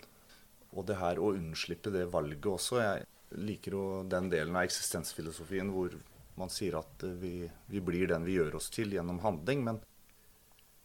Og 0.76 0.92
det 0.92 1.00
her 1.00 1.24
å 1.24 1.32
unnslippe 1.32 1.96
det 1.96 2.10
valget 2.12 2.52
også. 2.58 2.84
Jeg 2.84 3.40
liker 3.40 3.80
jo 3.80 3.88
den 4.04 4.28
delen 4.36 4.60
av 4.60 4.68
eksistensfilosofien 4.68 5.72
hvor 5.72 5.96
man 6.38 6.52
sier 6.54 6.78
at 6.80 7.04
eh, 7.04 7.18
vi, 7.22 7.34
vi 7.66 7.82
blir 7.82 8.08
den 8.12 8.26
vi 8.28 8.38
gjør 8.38 8.60
oss 8.60 8.70
til 8.74 8.94
gjennom 8.94 9.22
handling. 9.24 9.64
Men, 9.66 9.82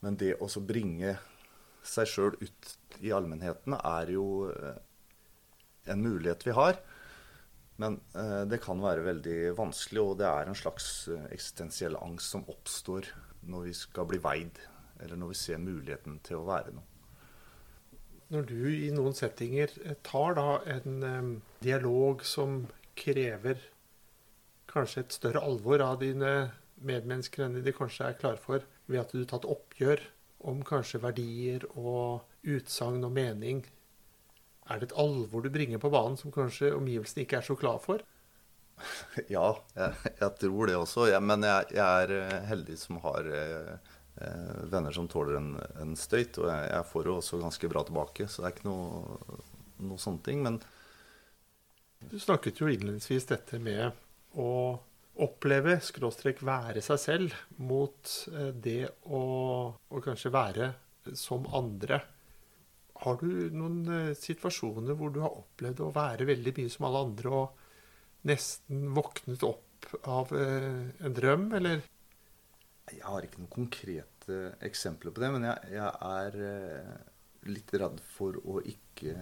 men 0.04 0.18
det 0.20 0.34
å 0.40 0.48
bringe 0.64 1.16
seg 1.82 2.08
sjøl 2.08 2.36
ut 2.40 2.74
i 3.02 3.12
allmennheten 3.14 3.76
er 3.78 4.12
jo 4.14 4.26
eh, 4.52 4.78
en 5.92 6.02
mulighet 6.02 6.46
vi 6.46 6.56
har. 6.56 6.78
Men 7.82 8.00
eh, 8.16 8.42
det 8.48 8.62
kan 8.64 8.80
være 8.82 9.04
veldig 9.08 9.40
vanskelig, 9.58 10.04
og 10.04 10.20
det 10.22 10.30
er 10.30 10.48
en 10.48 10.58
slags 10.58 11.08
eksistensiell 11.32 11.98
angst 12.00 12.36
som 12.36 12.46
oppstår 12.52 13.10
når 13.42 13.68
vi 13.68 13.74
skal 13.76 14.08
bli 14.08 14.22
veid, 14.22 14.60
eller 15.02 15.18
når 15.18 15.34
vi 15.34 15.40
ser 15.40 15.62
muligheten 15.62 16.20
til 16.24 16.40
å 16.40 16.48
være 16.48 16.76
noe. 16.76 16.88
Når 18.32 18.46
du 18.48 18.60
i 18.70 18.92
noen 18.94 19.12
settinger 19.12 19.74
tar 20.06 20.38
da 20.38 20.62
en 20.72 21.42
dialog 21.60 22.22
som 22.24 22.62
krever 22.96 23.58
kanskje 24.72 25.04
et 25.04 25.14
større 25.14 25.42
alvor 25.44 25.84
av 25.84 26.00
dine 26.00 26.32
medmennesker 26.82 27.44
enn 27.46 27.60
de 27.62 27.76
kanskje 27.76 28.08
er 28.08 28.18
klare 28.18 28.40
for, 28.40 28.64
ved 28.90 29.04
at 29.04 29.12
du 29.14 29.22
tar 29.24 29.42
et 29.42 29.52
oppgjør 29.54 30.02
om 30.50 30.64
kanskje 30.66 31.02
verdier 31.02 31.66
og 31.76 32.24
utsagn 32.42 33.04
og 33.06 33.14
mening 33.14 33.62
er 34.70 34.80
det 34.80 34.90
et 34.90 34.98
alvor 34.98 35.42
du 35.42 35.50
bringer 35.52 35.80
på 35.82 35.90
banen 35.92 36.16
som 36.18 36.34
kanskje 36.34 36.72
omgivelsene 36.76 37.24
ikke 37.24 37.40
er 37.40 37.46
så 37.46 37.56
klar 37.58 37.80
for? 37.82 38.02
Ja, 39.30 39.48
jeg, 39.76 40.12
jeg 40.18 40.30
tror 40.40 40.70
det 40.70 40.76
også. 40.78 41.08
Ja, 41.10 41.20
men 41.22 41.44
jeg, 41.46 41.72
jeg, 41.76 42.04
er 42.04 42.14
eh, 42.18 42.36
heldig 42.48 42.78
som 42.80 43.00
har 43.04 43.28
eh, 43.28 43.72
eh, 44.22 44.62
venner 44.72 44.94
som 44.94 45.08
tåler 45.10 45.38
en, 45.38 45.50
en 45.82 45.96
støyt. 45.98 46.38
Og 46.40 46.48
jeg, 46.50 46.70
jeg, 46.72 46.88
får 46.92 47.10
jo 47.10 47.16
også 47.18 47.42
ganske 47.42 47.70
bra 47.70 47.84
tilbake, 47.86 48.28
så 48.30 48.42
det 48.42 48.48
er 48.48 48.56
ikke 48.56 48.70
noe, 48.70 49.42
noe 49.90 50.02
sånne 50.02 50.24
ting. 50.26 50.42
Men 50.46 50.58
Du 52.10 52.18
snakket 52.22 52.62
jo 52.62 52.70
innledningsvis 52.70 53.28
dette 53.30 53.60
med 53.62 53.92
å 54.40 54.52
oppleve, 55.22 55.76
skråstrek 55.84 56.40
være 56.46 56.82
seg 56.84 57.00
selv, 57.00 57.36
mot 57.60 58.14
eh, 58.32 58.50
det 58.54 58.86
å, 59.04 59.22
å 59.76 60.02
kanskje 60.04 60.32
være 60.32 60.72
som 61.18 61.46
andre. 61.54 62.00
Har 63.02 63.18
du 63.20 63.50
noen 63.52 63.82
eh, 63.92 64.14
situasjoner 64.16 64.96
hvor 64.96 65.12
du 65.12 65.20
har 65.24 65.36
opplevd 65.36 65.84
å 65.84 65.92
være 65.94 66.28
veldig 66.28 66.56
mye 66.58 66.72
som 66.72 66.88
alle 66.88 67.04
andre, 67.08 67.42
og 67.42 68.28
nesten 68.30 68.88
våknet 68.96 69.44
opp 69.46 69.90
av 70.08 70.32
eh, 70.38 70.82
en 71.04 71.16
drøm, 71.16 71.50
eller? 71.60 71.84
Jeg 72.92 73.04
har 73.04 73.24
ikke 73.24 73.42
noen 73.42 73.52
konkrete 73.52 74.42
eksempler 74.64 75.14
på 75.14 75.22
det, 75.22 75.32
men 75.34 75.46
jeg, 75.46 75.74
jeg 75.76 75.92
er 76.08 77.48
litt 77.50 77.72
redd 77.74 78.00
for 78.14 78.36
å 78.46 78.60
ikke 78.68 79.14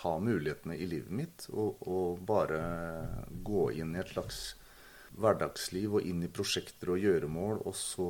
ta 0.00 0.16
mulighetene 0.22 0.78
i 0.80 0.88
livet 0.88 1.12
mitt 1.12 1.46
og, 1.52 1.82
og 1.84 2.22
bare 2.26 2.60
gå 3.44 3.68
inn 3.82 3.92
i 3.94 4.00
et 4.00 4.14
slags 4.14 4.40
hverdagsliv 5.20 5.98
og 5.98 6.06
inn 6.06 6.22
i 6.24 6.30
prosjekter 6.32 6.94
og 6.94 7.02
gjøremål, 7.02 7.60
og 7.66 7.74
så 7.76 8.06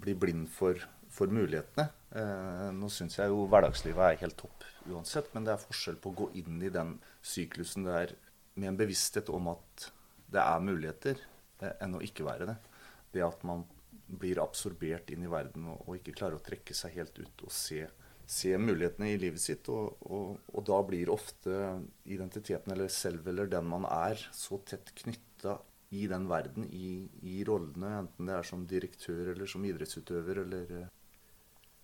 bli 0.00 0.14
blind 0.16 0.48
for 0.54 0.78
for 1.10 1.30
mulighetene. 1.32 1.88
Eh, 2.14 2.68
nå 2.74 2.88
syns 2.92 3.18
jeg 3.18 3.30
jo 3.32 3.46
hverdagslivet 3.50 4.06
er 4.06 4.20
helt 4.22 4.38
topp 4.40 4.64
uansett, 4.90 5.30
men 5.34 5.46
det 5.46 5.54
er 5.54 5.62
forskjell 5.62 5.98
på 6.02 6.12
å 6.12 6.18
gå 6.22 6.28
inn 6.40 6.62
i 6.62 6.72
den 6.72 6.96
syklusen 7.22 7.86
der 7.86 8.14
med 8.54 8.72
en 8.72 8.78
bevissthet 8.78 9.30
om 9.34 9.50
at 9.52 9.90
det 10.30 10.42
er 10.42 10.64
muligheter, 10.64 11.20
eh, 11.60 11.74
enn 11.82 11.98
å 11.98 12.02
ikke 12.06 12.26
være 12.26 12.50
det. 12.52 12.56
Det 13.14 13.26
at 13.26 13.42
man 13.46 13.66
blir 14.10 14.42
absorbert 14.42 15.10
inn 15.10 15.26
i 15.26 15.30
verden 15.30 15.68
og 15.72 15.94
ikke 15.96 16.14
klarer 16.16 16.38
å 16.38 16.44
trekke 16.46 16.74
seg 16.74 16.96
helt 16.98 17.18
ut 17.18 17.44
og 17.46 17.54
se, 17.54 17.84
se 18.30 18.54
mulighetene 18.60 19.10
i 19.10 19.18
livet 19.18 19.42
sitt. 19.42 19.68
Og, 19.72 19.98
og, 20.06 20.38
og, 20.52 20.62
da 20.68 20.78
blir 20.86 21.10
ofte 21.12 21.56
identiteten 22.06 22.74
eller 22.74 22.92
selv 22.92 23.26
eller 23.32 23.50
den 23.50 23.66
man 23.70 23.88
er, 23.90 24.20
så 24.36 24.60
tett 24.66 24.94
knytta 25.02 25.58
i 25.98 26.06
den 26.06 26.28
verden, 26.30 26.68
i, 26.70 27.08
i 27.26 27.40
rollene, 27.46 27.96
enten 28.04 28.28
det 28.28 28.36
er 28.36 28.46
som 28.46 28.62
direktør 28.70 29.32
eller 29.32 29.50
som 29.50 29.64
idrettsutøver 29.66 30.44
eller 30.44 30.68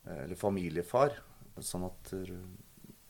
Eh, 0.07 0.23
eller 0.25 0.39
familiefar. 0.39 1.19
Sånn 1.65 1.87
at 1.89 2.13
eh, 2.17 2.33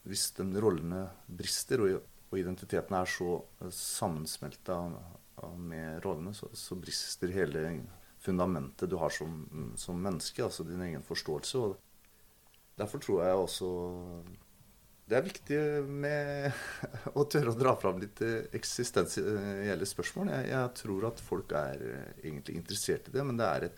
hvis 0.06 0.30
den 0.38 0.54
rollene 0.62 1.06
brister, 1.26 1.82
og 1.82 2.38
identiteten 2.38 2.96
er 2.98 3.10
så 3.10 3.38
eh, 3.60 3.72
sammensmelta 3.72 4.80
med 5.60 6.00
rollene, 6.04 6.32
så, 6.34 6.48
så, 6.56 6.78
brister 6.80 7.32
hele 7.34 7.66
fundamentet 8.24 8.88
du 8.88 8.96
har 8.96 9.12
som, 9.12 9.42
som, 9.76 9.98
menneske, 10.00 10.40
altså 10.42 10.64
din 10.64 10.80
egen 10.86 11.04
forståelse. 11.04 11.58
og 11.60 11.85
Derfor 12.76 13.00
tror 13.02 13.22
jeg 13.24 13.40
også 13.40 13.70
det 15.06 15.14
er 15.14 15.22
viktig 15.22 15.58
med 15.86 16.56
å 17.18 17.24
tørre 17.30 17.52
å 17.52 17.58
dra 17.58 17.76
fram 17.78 18.00
litt 18.02 18.20
eksistensielle 18.56 19.86
spørsmål. 19.86 20.32
Jeg, 20.34 20.48
jeg, 20.50 20.72
tror 20.80 21.06
at 21.12 21.22
folk 21.22 21.54
er 21.54 21.84
egentlig 22.24 22.56
interessert 22.58 23.06
i 23.06 23.14
det, 23.14 23.26
men 23.26 23.38
det 23.38 23.46
er 23.46 23.68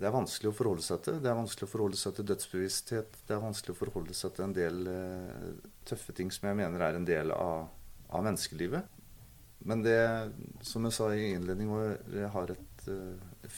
det 0.00 0.08
er 0.08 0.14
vanskelig 0.14 0.48
å 0.48 0.56
forholde 0.56 0.84
seg 0.84 1.02
til. 1.04 1.18
Det 1.20 1.28
er 1.28 1.36
vanskelig 1.36 1.66
å 1.66 1.70
forholde 1.74 1.98
seg 2.00 2.14
til 2.16 2.26
dødsbevissthet. 2.30 3.18
Det 3.28 3.34
er 3.36 3.42
vanskelig 3.42 3.74
å 3.74 3.80
forholde 3.82 4.14
seg 4.16 4.32
til 4.32 4.46
en 4.46 4.54
del 4.56 4.78
uh, 4.88 5.50
tøffe 5.90 6.14
ting 6.16 6.30
som 6.32 6.48
jeg 6.48 6.56
mener 6.62 6.86
er 6.86 6.96
en 6.96 7.08
del 7.08 7.34
av, 7.34 7.66
av, 8.08 8.24
menneskelivet. 8.24 8.96
Men 9.68 9.84
det, 9.84 10.00
som 10.64 10.86
jeg 10.88 10.96
sa 10.96 11.10
i 11.12 11.34
innledningen, 11.34 11.98
jeg 12.16 12.32
har 12.32 12.54
et 12.54 12.86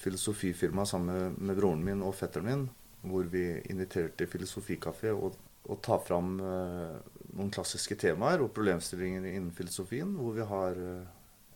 filosofifirma 0.02 0.82
sammen 0.88 1.14
med, 1.14 1.36
med, 1.38 1.60
broren 1.60 1.84
min 1.86 2.02
og 2.02 2.16
fetteren 2.18 2.48
min, 2.48 2.64
hvor 3.02 3.26
vi 3.30 3.46
inviterer 3.70 4.12
til 4.16 4.30
filosofikafé 4.30 5.10
og, 5.14 5.36
og 5.66 5.80
tar 5.82 6.02
fram 6.06 6.36
uh, 6.40 6.98
noen 7.32 7.50
klassiske 7.54 7.96
temaer 7.98 8.42
og 8.44 8.52
problemstillinger 8.54 9.26
innen 9.32 9.52
filosofien, 9.56 10.14
hvor 10.18 10.36
vi 10.36 10.46
har 10.46 10.80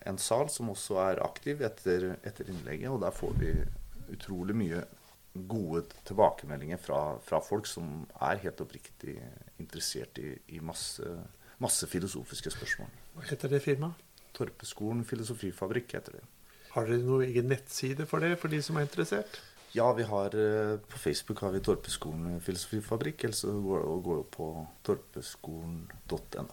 en 0.06 0.18
sal 0.22 0.50
som 0.52 0.70
også 0.72 1.00
er 1.02 1.22
aktiv 1.24 1.62
etter, 1.66 2.12
etter 2.26 2.50
innlegget, 2.50 2.90
og 2.92 3.02
der 3.02 3.14
får 3.14 3.34
vi 3.40 3.52
utrolig 4.14 4.54
mye 4.56 4.84
gode 5.36 5.82
tilbakemeldinger 6.06 6.80
fra, 6.80 7.00
fra, 7.24 7.40
folk 7.44 7.66
som 7.68 8.06
er 8.22 8.40
helt 8.44 8.60
oppriktig 8.62 9.16
interessert 9.60 10.18
i, 10.22 10.32
i 10.56 10.60
masse, 10.64 11.04
masse, 11.62 11.88
filosofiske 11.90 12.52
spørsmål. 12.54 12.88
Hva 13.16 13.26
heter 13.30 13.52
det 13.52 13.62
firmaet? 13.64 14.04
Torpeskolen 14.36 15.04
filosofifabrikk 15.08 15.96
heter 15.96 16.18
det. 16.18 16.24
Har 16.74 16.88
dere 16.88 17.04
noen 17.04 17.24
egen 17.24 17.48
nettside 17.48 18.04
for 18.08 18.24
det, 18.24 18.34
for 18.40 18.52
de 18.52 18.60
som 18.64 18.76
er 18.76 18.84
interessert? 18.88 19.38
Ja, 19.76 19.90
vi 19.96 20.06
har, 20.08 20.32
eh, 20.40 20.78
på 20.80 20.98
Facebook 20.98 21.42
har 21.44 21.52
vi 21.52 21.60
Torpeskolen 21.60 22.40
filosofifabrikk, 22.40 23.26
eller 23.26 23.36
så 23.36 23.52
går 23.60 23.82
det 23.82 24.22
å 24.22 24.22
på 24.38 24.46
torpeskolen.no. 24.88 26.46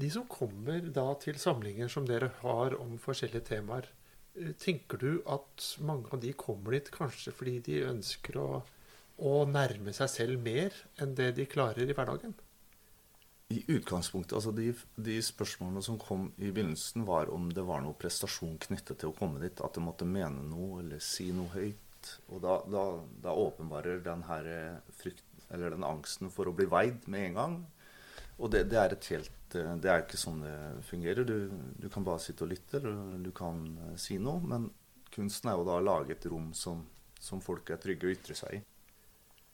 De 0.00 0.10
som 0.10 0.26
kommer 0.26 0.80
da 0.90 1.12
til 1.20 1.38
samlinger 1.38 1.88
som 1.92 2.06
dere 2.08 2.32
har 2.40 2.74
om 2.80 2.96
forskjellige 2.98 3.46
temaer, 3.52 3.90
Eh, 4.34 4.52
tenker 4.52 4.98
du 4.98 5.22
at 5.26 5.64
mange 5.82 6.10
av 6.14 6.20
de 6.22 6.32
kommer 6.38 6.76
dit 6.76 6.90
kanskje 6.94 7.32
fordi 7.34 7.56
de 7.66 7.80
ønsker 7.88 8.38
å, 8.38 8.60
å 9.18 9.32
nærme 9.48 9.94
seg 9.96 10.12
selv 10.12 10.44
mer 10.44 10.76
enn 11.02 11.16
det 11.18 11.32
de 11.38 11.48
klarer 11.50 11.90
i 11.90 11.96
hverdagen? 11.96 12.36
I 13.50 13.64
utgangspunktet, 13.74 14.36
altså 14.38 14.52
de, 14.54 14.68
de, 14.94 15.16
spørsmålene 15.26 15.82
som 15.82 15.98
kom 15.98 16.28
i 16.38 16.52
begynnelsen, 16.52 17.02
var 17.08 17.32
om 17.34 17.48
det 17.50 17.64
var 17.66 17.82
noe 17.82 17.98
prestasjon 17.98 18.60
knyttet 18.62 19.00
til 19.02 19.10
å 19.10 19.16
komme 19.16 19.42
dit. 19.42 19.58
At 19.58 19.74
det 19.74 19.82
måtte 19.82 20.06
mene 20.06 20.44
noe 20.46 20.84
eller 20.84 21.02
si 21.02 21.32
noe 21.34 21.50
høyt. 21.56 21.89
Og 22.30 22.40
da, 22.44 22.60
da, 22.70 22.84
da 23.24 23.34
åpenbarer 23.36 24.00
den 24.04 24.24
her 24.28 24.48
frykten, 25.00 25.44
eller 25.50 25.74
den 25.74 25.86
angsten 25.86 26.30
for 26.32 26.48
å 26.48 26.54
bli 26.54 26.68
veid 26.70 27.08
med 27.10 27.30
en 27.30 27.38
gang. 27.40 27.60
Og 28.40 28.52
det, 28.54 28.64
det 28.72 28.78
er 28.80 28.94
et 28.94 29.08
helt 29.12 29.40
Eh, 29.54 29.74
det 29.82 29.90
er 29.90 30.04
ikke 30.04 30.20
sånn 30.20 30.44
det 30.44 30.56
fungerer. 30.88 31.26
Du, 31.26 31.50
du, 31.80 31.88
kan 31.92 32.06
bare 32.06 32.22
sitte 32.22 32.46
og 32.46 32.52
lytte, 32.52 32.78
eller 32.80 33.24
du 33.24 33.32
kan 33.36 33.62
uh, 33.80 33.94
si 34.00 34.18
noe. 34.22 34.42
Men 34.46 34.68
kunsten 35.14 35.50
er 35.50 35.58
jo 35.58 35.66
da 35.68 35.78
å 35.80 35.84
lage 35.84 36.14
et 36.14 36.28
rom 36.30 36.50
som, 36.56 36.84
som 37.20 37.42
folk 37.44 37.70
er 37.72 37.80
trygge 37.82 38.08
å 38.08 38.14
ytre 38.14 38.38
seg 38.38 38.60
i. 38.60 38.62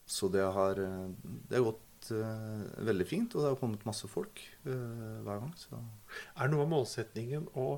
Så 0.06 0.30
det 0.32 0.44
har, 0.58 0.78
eh, 0.78 1.06
det 1.48 1.58
har 1.58 1.68
gått 1.70 2.12
uh, 2.14 2.66
veldig 2.86 3.08
fint, 3.08 3.34
og 3.34 3.42
det 3.42 3.52
har 3.52 3.60
kommet 3.60 3.88
masse 3.88 4.10
folk 4.10 4.42
uh, 4.68 5.22
hver 5.26 5.42
gang. 5.42 5.54
Så. 5.58 5.80
Er 6.36 6.52
noe 6.52 6.66
av 6.66 6.72
målsetningen 6.74 7.50
å 7.58 7.70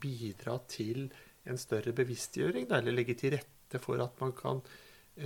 bidra 0.00 0.58
til 0.68 1.06
en 1.48 1.60
større 1.60 1.92
bevisstgjøring, 1.96 2.70
eller 2.72 2.96
legge 2.96 3.16
til 3.20 3.36
rette 3.36 3.53
for 3.82 4.02
at 4.02 4.20
man 4.22 4.34
kan 4.36 4.62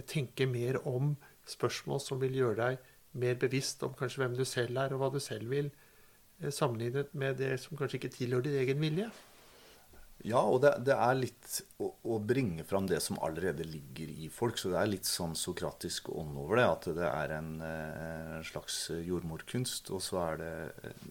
tenke 0.07 0.47
mer 0.47 0.81
om 0.87 1.15
spørsmål 1.49 2.01
som 2.05 2.21
vil 2.21 2.37
gjøre 2.37 2.59
deg 2.59 2.95
mer 3.19 3.39
bevisst 3.41 3.83
om 3.87 3.95
kanskje 3.97 4.23
hvem 4.23 4.37
du 4.37 4.45
selv 4.49 4.79
er, 4.81 4.93
og 4.93 5.03
hva 5.03 5.11
du 5.13 5.21
selv 5.23 5.51
vil? 5.53 5.71
Eh, 6.41 6.53
sammenlignet 6.55 7.15
med 7.19 7.39
det 7.41 7.57
som 7.63 7.79
kanskje 7.79 8.01
ikke 8.01 8.15
tilhører 8.15 8.49
din 8.49 8.61
egen 8.63 8.83
vilje? 8.83 9.09
Ja, 10.27 10.41
og 10.43 10.61
det, 10.65 10.73
det 10.89 10.97
er 10.99 11.15
litt 11.15 11.61
å, 11.79 11.93
å, 12.11 12.17
bringe 12.19 12.65
fram 12.67 12.89
det 12.91 12.99
som 13.05 13.21
allerede 13.23 13.63
ligger 13.67 14.11
i 14.11 14.27
folk. 14.35 14.59
Så 14.59 14.73
det 14.73 14.81
er 14.81 14.91
litt 14.91 15.07
sånn 15.07 15.37
sokratisk 15.39 16.11
ånd 16.11 16.35
over 16.43 16.59
det. 16.59 16.67
At 16.67 16.89
det 16.99 17.07
er 17.07 17.37
en, 17.37 17.53
en 17.63 18.35
eh, 18.41 18.43
slags 18.49 18.89
jordmorkunst. 19.07 19.93
Og 19.95 20.03
så 20.03 20.19
er 20.25 20.43
det 20.43 20.53
eh, 20.91 21.07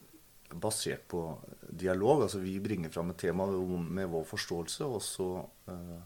basert 0.60 1.08
på 1.12 1.24
dialog. 1.72 2.26
Altså 2.28 2.44
vi 2.44 2.58
bringer 2.64 2.92
fram 2.92 3.14
et 3.14 3.24
tema 3.24 3.48
med 3.48 4.12
vår 4.12 4.28
forståelse, 4.28 4.88
og 4.88 5.02
så 5.04 5.30
uh, 5.72 5.98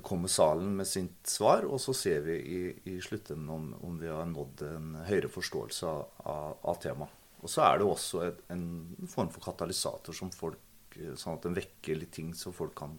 kommer 0.00 0.28
salen 0.28 0.76
med 0.76 0.88
sitt 0.88 1.26
svar, 1.28 1.66
og 1.68 1.80
så 1.80 1.92
ser 1.92 2.22
vi 2.24 2.36
i, 2.40 2.60
i 2.94 3.00
slutten 3.04 3.48
om, 3.52 3.74
om, 3.84 3.98
vi 4.00 4.08
har 4.08 4.24
nådd 4.30 4.62
en 4.64 4.94
høyere 5.04 5.28
forståelse 5.28 5.88
av, 5.88 6.54
av, 6.62 6.78
temaet. 6.80 7.18
Og 7.42 7.50
så 7.50 7.64
er 7.66 7.80
det 7.80 7.88
også 7.90 8.22
et, 8.24 8.38
en 8.54 8.64
form 9.10 9.28
for 9.34 9.44
katalysator 9.44 10.16
som 10.16 10.30
folk, 10.32 10.96
sånn 11.18 11.36
at 11.36 11.44
den 11.44 11.58
vekker 11.58 11.98
litt 11.98 12.14
ting, 12.16 12.30
så 12.32 12.54
folk 12.54 12.72
kan 12.78 12.94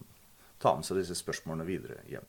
ta 0.62 0.76
med 0.76 0.86
seg 0.86 1.00
disse 1.00 1.16
spørsmålene 1.18 1.66
videre 1.66 1.98
hjem. 2.10 2.28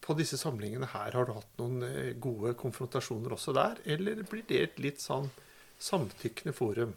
På 0.00 0.16
disse 0.16 0.40
samlingene 0.40 0.88
her, 0.90 1.12
har 1.14 1.28
du 1.28 1.34
hatt 1.36 1.60
noen 1.60 1.84
eh, 1.86 2.16
gode 2.18 2.56
konfrontasjoner 2.58 3.36
også 3.36 3.54
der? 3.54 3.78
Eller 3.84 4.24
blir 4.26 4.46
det 4.48 4.62
et 4.64 4.82
litt 4.82 5.02
sånn 5.04 5.28
samtykkende 5.78 6.56
forum? 6.56 6.96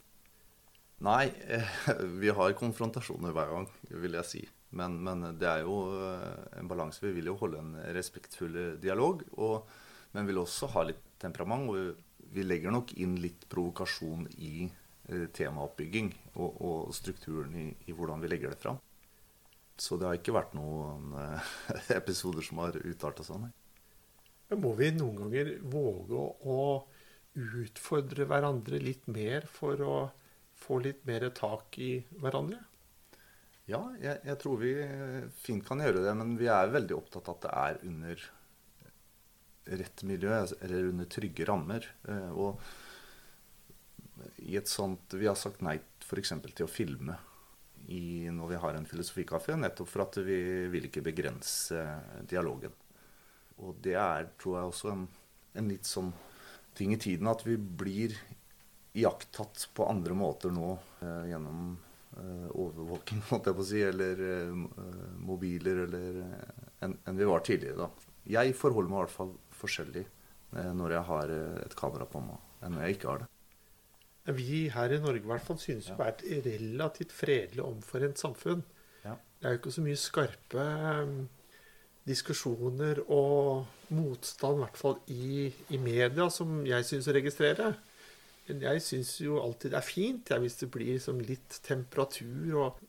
Nei, 1.04 1.28
vi 2.24 2.32
har 2.34 2.58
konfrontasjoner 2.58 3.36
hver 3.36 3.52
gang, 3.52 3.72
vil 3.92 4.18
jeg 4.22 4.30
si. 4.32 4.44
Men, 4.78 4.98
men 5.06 5.26
det 5.40 5.50
er 5.50 5.66
jo 5.66 5.78
eh, 5.98 6.60
en 6.60 6.70
balanse. 6.70 7.04
Vi 7.06 7.14
vil 7.18 7.30
jo 7.32 7.38
holde 7.40 7.62
en 7.62 7.76
respektfull 7.96 8.58
dialog. 8.82 9.22
Og, 9.38 9.68
men 10.14 10.30
vil 10.30 10.42
også 10.42 10.72
ha 10.76 10.86
litt 10.88 11.04
temperament. 11.22 11.70
Og 11.70 12.34
vi 12.34 12.46
legger 12.46 12.74
nok 12.74 12.96
inn 13.02 13.18
litt 13.22 13.46
provokasjon 13.52 14.26
i 14.42 14.66
eh, 14.66 15.28
temaoppbygging 15.36 16.10
og, 16.36 16.50
og 16.50 16.96
strukturen 16.96 17.54
i, 17.60 17.68
i, 17.88 17.94
hvordan 17.94 18.24
vi 18.24 18.32
legger 18.32 18.54
det 18.54 18.62
fram. 18.64 18.80
Så 19.78 19.98
det 19.98 20.08
har 20.08 20.18
ikke 20.18 20.36
vært 20.36 20.56
noen 20.58 21.14
eh, 21.20 21.54
episoder 22.00 22.46
som 22.46 22.64
har 22.64 22.78
utarta 22.82 23.26
seg, 23.26 23.46
nei. 23.46 23.54
må 24.60 24.74
vi 24.78 24.92
noen 24.96 25.24
ganger 25.26 25.56
våge 25.70 26.26
å 26.50 26.60
utfordre 27.34 28.28
hverandre 28.30 28.78
litt 28.82 29.08
mer 29.10 29.48
for 29.50 29.82
å 29.82 29.96
få 30.64 30.78
litt 30.86 31.02
mer 31.10 31.26
tak 31.36 31.80
i 31.82 31.96
hverandre? 32.22 32.62
Ja, 33.72 33.80
jeg, 33.96 34.20
jeg, 34.28 34.38
tror 34.42 34.58
vi 34.60 34.74
fint 35.40 35.64
kan 35.68 35.80
gjøre 35.84 36.04
det. 36.04 36.14
Men 36.20 36.36
vi 36.40 36.50
er 36.52 36.72
veldig 36.74 36.98
opptatt 36.98 37.30
av 37.32 37.38
at 37.38 37.46
det 37.46 37.54
er 37.62 37.84
under 37.90 38.26
rett 39.80 40.04
miljø, 40.04 40.40
eller 40.60 40.90
under 40.90 41.08
trygge 41.08 41.48
rammer. 41.48 41.88
Eh, 42.12 42.32
og 42.32 42.60
i 44.44 44.58
et 44.60 44.70
sånt 44.70 45.16
Vi 45.18 45.28
har 45.28 45.38
sagt 45.40 45.64
nei 45.64 45.78
f.eks. 46.04 46.34
til 46.44 46.66
å 46.66 46.72
filme 46.72 47.16
i, 47.88 48.28
når 48.32 48.52
vi 48.52 48.60
har 48.60 48.76
en 48.76 48.88
filosofikafé, 48.88 49.56
nettopp 49.60 49.90
for 49.92 50.06
at 50.06 50.20
vi 50.24 50.38
vil 50.72 50.88
ikke 50.88 51.04
begrense 51.04 51.80
dialogen. 52.30 52.76
Og 53.64 53.80
det 53.84 53.96
er, 54.00 54.28
tror 54.40 54.60
jeg, 54.60 54.70
også 54.72 54.92
en, 54.92 55.08
en 55.60 55.72
litt 55.72 55.88
sånn 55.88 56.12
ting 56.76 56.94
i 56.96 57.00
tiden 57.00 57.30
at 57.32 57.44
vi 57.48 57.56
blir 57.58 58.16
iakttatt 58.98 59.68
på 59.76 59.88
andre 59.88 60.16
måter 60.18 60.52
nå 60.54 60.76
eh, 61.02 61.32
gjennom 61.32 61.74
Eh, 61.74 61.93
overvåking, 62.54 63.24
måtte 63.32 63.52
jeg 63.52 63.58
på 63.60 63.66
å 63.66 63.70
si, 63.70 63.84
eller 63.84 64.24
eh, 64.28 64.56
mobiler, 65.24 65.84
eller 65.88 66.20
eh, 66.24 66.66
enn 66.86 66.98
en 67.10 67.20
vi 67.20 67.30
var 67.30 67.46
tidligere. 67.46 67.88
da. 67.88 68.10
Jeg 68.38 68.56
forholder 68.56 68.92
meg 68.92 68.98
i 68.98 69.04
hvert 69.04 69.18
fall 69.18 69.34
forskjellig 69.60 70.06
når 70.54 70.92
jeg 70.94 71.06
har 71.08 71.32
et 71.64 71.74
kamera 71.74 72.06
på 72.06 72.20
meg, 72.22 72.42
enn 72.62 72.76
når 72.76 72.84
jeg 72.86 72.96
ikke 72.96 73.08
har 73.10 73.24
det. 73.24 73.28
Vi 74.38 74.60
her 74.72 74.94
i 74.94 75.00
Norge 75.02 75.26
i 75.26 75.32
hvert 75.32 75.44
fall 75.44 75.58
synes 75.60 75.88
ja. 75.90 75.96
å 75.96 76.00
være 76.04 76.28
et 76.30 76.46
relativt 76.46 77.16
fredelig 77.16 77.64
omforent 77.66 78.22
samfunn. 78.22 78.62
Ja. 79.02 79.16
Det 79.18 79.50
er 79.50 79.56
jo 79.56 79.60
ikke 79.64 79.74
så 79.74 79.84
mye 79.84 80.00
skarpe 80.00 80.68
diskusjoner 82.08 83.02
og 83.08 83.66
motstand, 83.96 84.60
i 84.60 84.64
hvert 84.64 84.80
fall 84.80 85.00
i, 85.12 85.50
i 85.74 85.80
media, 85.82 86.30
som 86.32 86.62
jeg 86.68 86.88
syns 86.88 87.10
å 87.10 87.18
registrere. 87.18 87.74
Men 88.48 88.64
jeg 88.66 88.82
syns 88.84 89.14
jo 89.24 89.38
alltid 89.40 89.72
det 89.72 89.80
er 89.80 89.88
fint 89.88 90.32
ja, 90.34 90.40
hvis 90.44 90.60
det 90.60 90.68
blir 90.74 90.98
liksom 90.98 91.22
litt 91.24 91.60
temperatur, 91.64 92.58
og 92.60 92.82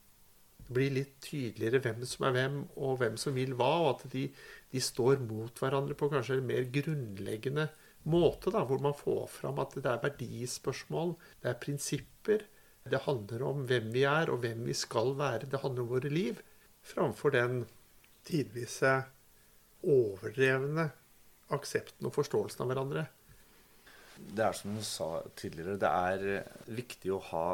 det 0.64 0.74
blir 0.74 0.94
litt 0.96 1.14
tydeligere 1.22 1.82
hvem 1.84 2.02
som 2.08 2.26
er 2.26 2.34
hvem, 2.34 2.58
og 2.80 2.98
hvem 3.02 3.18
som 3.20 3.36
vil 3.36 3.54
hva, 3.58 3.70
og 3.84 3.90
at 3.92 4.06
de, 4.14 4.24
de 4.72 4.82
står 4.82 5.22
mot 5.22 5.62
hverandre 5.62 5.96
på 5.98 6.10
kanskje 6.10 6.40
en 6.40 6.48
mer 6.48 6.66
grunnleggende 6.74 7.68
måte, 8.10 8.50
da, 8.52 8.64
hvor 8.66 8.82
man 8.82 8.96
får 8.96 9.28
fram 9.32 9.60
at 9.62 9.76
det 9.78 9.90
er 9.90 10.02
verdispørsmål, 10.02 11.14
det 11.44 11.52
er 11.52 11.62
prinsipper. 11.62 12.44
Det 12.84 13.00
handler 13.06 13.46
om 13.46 13.62
hvem 13.68 13.86
vi 13.94 14.02
er, 14.04 14.28
og 14.28 14.42
hvem 14.42 14.66
vi 14.68 14.74
skal 14.76 15.14
være. 15.16 15.48
Det 15.48 15.62
handler 15.62 15.86
om 15.86 15.92
våre 15.94 16.10
liv. 16.12 16.42
Framfor 16.84 17.32
den 17.32 17.62
tidvise 18.28 18.98
overdrevne 19.84 20.90
aksepten 21.54 22.08
og 22.08 22.16
forståelsen 22.16 22.64
av 22.64 22.72
hverandre 22.72 23.06
det 24.16 24.44
er 24.46 24.56
som 24.56 24.74
du 24.76 24.82
sa 24.86 25.08
tidligere, 25.38 25.78
det 25.80 25.90
er 25.90 26.26
eh, 26.38 26.52
viktig 26.76 27.12
å 27.14 27.22
ha 27.30 27.46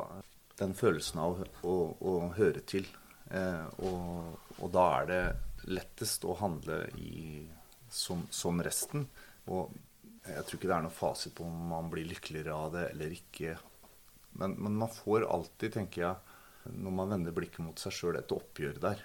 den 0.61 0.75
følelsen 0.77 1.21
av 1.23 1.45
å, 1.65 1.77
å 1.97 2.15
høre 2.37 2.63
til. 2.69 2.89
Eh, 3.31 3.67
og, 3.87 4.35
og, 4.59 4.67
da 4.75 4.87
er 4.99 5.11
det 5.11 5.23
lettest 5.71 6.27
å 6.29 6.37
handle 6.41 6.83
i, 7.01 7.45
som, 7.93 8.27
som, 8.33 8.61
resten. 8.65 9.07
Og 9.49 9.73
jeg 10.27 10.47
tror 10.47 10.59
ikke 10.59 10.71
det 10.71 10.77
er 10.77 10.87
noe 10.87 10.95
fasit 10.95 11.37
på 11.37 11.47
om 11.47 11.71
man 11.73 11.91
blir 11.93 12.09
lykkeligere 12.11 12.57
av 12.57 12.75
det 12.77 12.87
eller 12.93 13.17
ikke. 13.17 13.57
Men, 14.41 14.57
men 14.61 14.77
man 14.83 14.93
får 14.93 15.29
alltid, 15.31 15.75
tenker 15.79 16.05
jeg, 16.05 16.37
når 16.77 16.93
man 16.95 17.15
vender 17.17 17.35
blikket 17.35 17.65
mot 17.65 17.81
seg 17.81 17.95
sjøl, 17.97 18.19
et 18.21 18.35
oppgjør 18.35 18.83
der. 18.83 19.05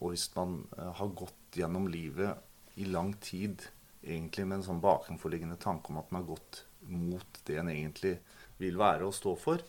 Og 0.00 0.12
hvis 0.12 0.28
man 0.36 0.60
eh, 0.76 0.92
har 1.00 1.16
gått 1.18 1.58
gjennom 1.58 1.88
livet 1.90 2.76
i 2.76 2.86
lang 2.90 3.14
tid 3.24 3.64
egentlig 4.06 4.46
med 4.46 4.60
en 4.60 4.66
sånn 4.66 4.82
bakenforliggende 4.82 5.58
tanke 5.60 5.90
om 5.90 6.00
at 6.00 6.10
man 6.12 6.22
har 6.22 6.36
gått 6.36 6.62
mot 6.88 7.40
det 7.46 7.58
en 7.60 7.70
egentlig 7.72 8.16
vil 8.60 8.78
være 8.80 9.08
og 9.08 9.14
stå 9.14 9.34
for, 9.38 9.62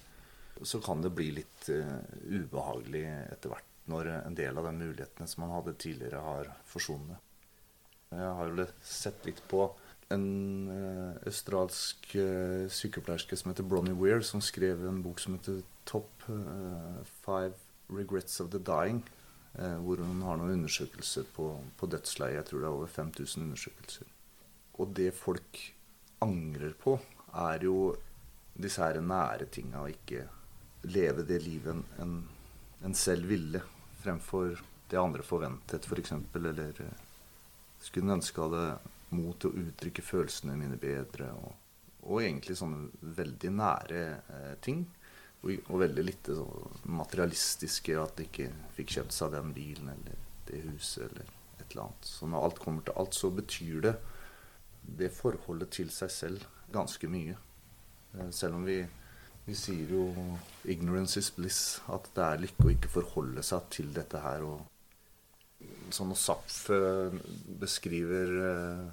så 0.66 0.80
kan 0.82 1.02
det 1.04 1.14
bli 1.16 1.32
litt 1.38 1.70
uh, 1.70 2.00
ubehagelig 2.30 3.04
etter 3.28 3.54
hvert 3.54 3.74
når 3.88 4.10
en 4.18 4.36
del 4.36 4.58
av 4.60 4.66
de 4.68 4.74
mulighetene 4.76 5.30
som 5.32 5.46
man 5.46 5.54
hadde 5.56 5.78
tidligere, 5.80 6.20
har 6.20 6.50
forsvunnet. 6.68 7.22
Jeg 8.12 8.32
har 8.40 8.50
jo 8.50 8.66
sett 8.84 9.28
litt 9.28 9.40
på 9.52 9.62
en 10.12 10.26
uh, 10.72 11.14
australsk 11.28 12.10
uh, 12.16 12.66
sykepleierske 12.72 13.40
som 13.40 13.52
heter 13.52 13.68
Bronnie 13.68 13.96
Weir, 13.96 14.24
som 14.28 14.44
skrev 14.44 14.84
en 14.88 15.04
bok 15.06 15.24
som 15.24 15.38
heter 15.38 15.62
'Top 15.88 16.26
Five 17.24 17.56
Regrets 17.88 18.42
of 18.42 18.52
the 18.52 18.60
Dying'. 18.60 19.06
hvor 19.58 19.98
hun 19.98 20.22
har 20.22 20.38
noen 20.38 20.52
undersøkelser 20.54 21.24
på, 21.34 21.48
på 21.78 21.88
dødsleiet. 21.88 22.36
Jeg 22.36 22.46
tror 22.46 22.60
det 22.60 22.68
er 22.68 22.76
over 22.76 22.88
5000 22.88 23.44
undersøkelser. 23.44 24.06
Og 24.78 24.92
det 24.94 25.14
folk 25.18 25.77
angrer 26.20 26.74
på, 26.82 26.98
er 27.38 27.64
jo 27.68 27.94
disse 28.58 28.82
her 28.82 29.00
nære 29.02 29.50
tinga, 29.54 29.84
Å 29.84 29.92
ikke 29.92 30.26
leve 30.88 31.26
det 31.28 31.42
livet 31.44 31.76
en, 32.02 32.18
en, 32.84 32.96
selv 32.96 33.30
ville, 33.30 33.62
fremfor 34.02 34.58
det 34.90 35.00
andre 35.00 35.24
forventet, 35.26 35.86
f.eks. 35.86 36.14
For 36.32 36.50
eller 36.52 36.82
eh, 36.82 37.06
skulle 37.84 38.16
ønske 38.18 38.42
jeg 38.42 38.50
hadde 38.50 39.18
mot 39.18 39.38
til 39.40 39.52
å 39.52 39.64
uttrykke 39.68 40.04
følelsene 40.06 40.58
mine 40.60 40.78
bedre. 40.82 41.32
Og, 41.38 41.56
og 42.08 42.22
egentlig 42.24 42.58
sånne 42.60 43.12
veldig 43.18 43.54
nære 43.54 44.04
eh, 44.18 44.54
ting. 44.64 44.86
Og, 45.44 45.52
og, 45.68 45.80
veldig 45.84 46.06
lite 46.06 46.38
så 46.38 46.48
materialistiske, 46.90 47.98
at 48.02 48.18
de 48.18 48.26
ikke 48.30 48.50
fikk 48.78 48.96
kjøpt 48.98 49.16
seg 49.16 49.36
den 49.36 49.52
bilen 49.54 49.92
eller 49.94 50.24
det 50.48 50.64
huset 50.66 51.06
eller 51.10 51.28
et 51.60 51.68
eller 51.68 51.84
annet. 51.88 52.10
Så 52.10 52.30
når 52.30 52.48
alt 52.48 52.62
kommer 52.64 52.86
til 52.88 52.98
alt, 52.98 53.18
så 53.18 53.30
betyr 53.34 53.84
det 53.86 53.98
det 54.88 55.12
forholdet 55.13 55.73
til 55.78 55.91
seg 55.93 56.12
selv 56.13 56.45
ganske 56.73 57.10
mye. 57.12 57.36
Eh, 58.15 58.32
selv 58.32 58.60
om 58.60 58.65
vi, 58.67 58.80
vi 59.45 59.56
sier 59.56 59.91
jo 59.91 60.08
'ignorance 60.65 61.19
is 61.19 61.32
bliss', 61.32 61.82
at 61.88 62.10
det 62.15 62.23
er 62.23 62.43
lykke 62.45 62.67
å 62.67 62.73
ikke 62.76 62.95
forholde 63.00 63.43
seg 63.43 63.69
til 63.69 63.93
dette 63.93 64.19
her. 64.23 64.43
og 64.43 64.65
Sånn 65.89 66.12
når 66.12 66.19
Zapf 66.21 66.69
eh, 66.69 67.17
beskriver 67.60 68.34
eh, 68.52 68.88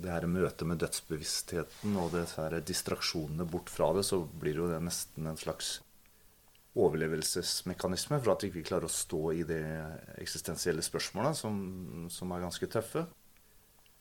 det 0.00 0.10
her 0.10 0.26
møtet 0.30 0.66
med 0.68 0.80
dødsbevisstheten 0.80 1.96
og 2.00 2.14
disse 2.14 2.40
her 2.40 2.60
distraksjonene 2.64 3.44
bort 3.44 3.68
fra 3.68 3.92
det, 3.92 4.06
så 4.06 4.22
blir 4.24 4.62
jo 4.62 4.68
det 4.70 4.80
nesten 4.82 5.26
en 5.26 5.36
slags 5.36 5.80
overlevelsesmekanisme 6.78 8.20
for 8.22 8.32
at 8.32 8.44
vi 8.44 8.52
ikke 8.52 8.68
klarer 8.70 8.86
å 8.86 8.94
stå 8.94 9.22
i 9.34 9.42
det 9.46 9.62
eksistensielle 10.22 10.84
spørsmålet, 10.86 11.36
som, 11.36 11.56
som 12.12 12.30
er 12.32 12.44
ganske 12.46 12.68
tøffe. 12.70 13.04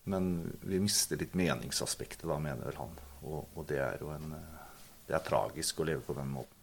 Men 0.04 0.52
vi 0.62 0.80
mister 0.80 1.20
litt 1.20 1.36
meningsaspektet, 1.38 2.28
da, 2.30 2.40
mener 2.42 2.78
han. 2.80 2.96
Og, 3.22 3.50
og 3.56 3.68
det 3.70 3.82
er 3.84 4.00
jo 4.02 4.14
en 4.16 4.32
Det 5.10 5.16
er 5.18 5.26
tragisk 5.26 5.80
å 5.82 5.86
leve 5.90 6.04
på 6.06 6.14
den 6.14 6.30
måten. 6.30 6.56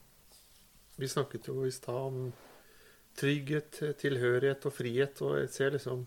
Vi 0.96 1.08
snakket 1.10 1.48
jo 1.50 1.64
i 1.66 1.72
stad 1.74 1.98
om 1.98 2.28
trygghet, 3.18 3.80
tilhørighet 3.98 4.68
og 4.68 4.72
frihet. 4.72 5.20
Og 5.26 5.40
jeg 5.40 5.50
ser 5.52 5.74
liksom 5.74 6.06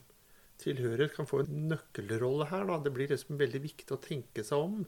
tilhørighet 0.63 1.15
kan 1.17 1.27
få 1.29 1.43
en 1.43 1.67
nøkkelrolle 1.73 2.47
her. 2.49 2.65
da. 2.69 2.79
Det 2.79 2.93
blir 2.95 3.11
liksom 3.11 3.37
veldig 3.39 3.61
viktig 3.65 3.91
å 3.95 4.01
tenke 4.01 4.45
seg 4.47 4.63
om. 4.69 4.79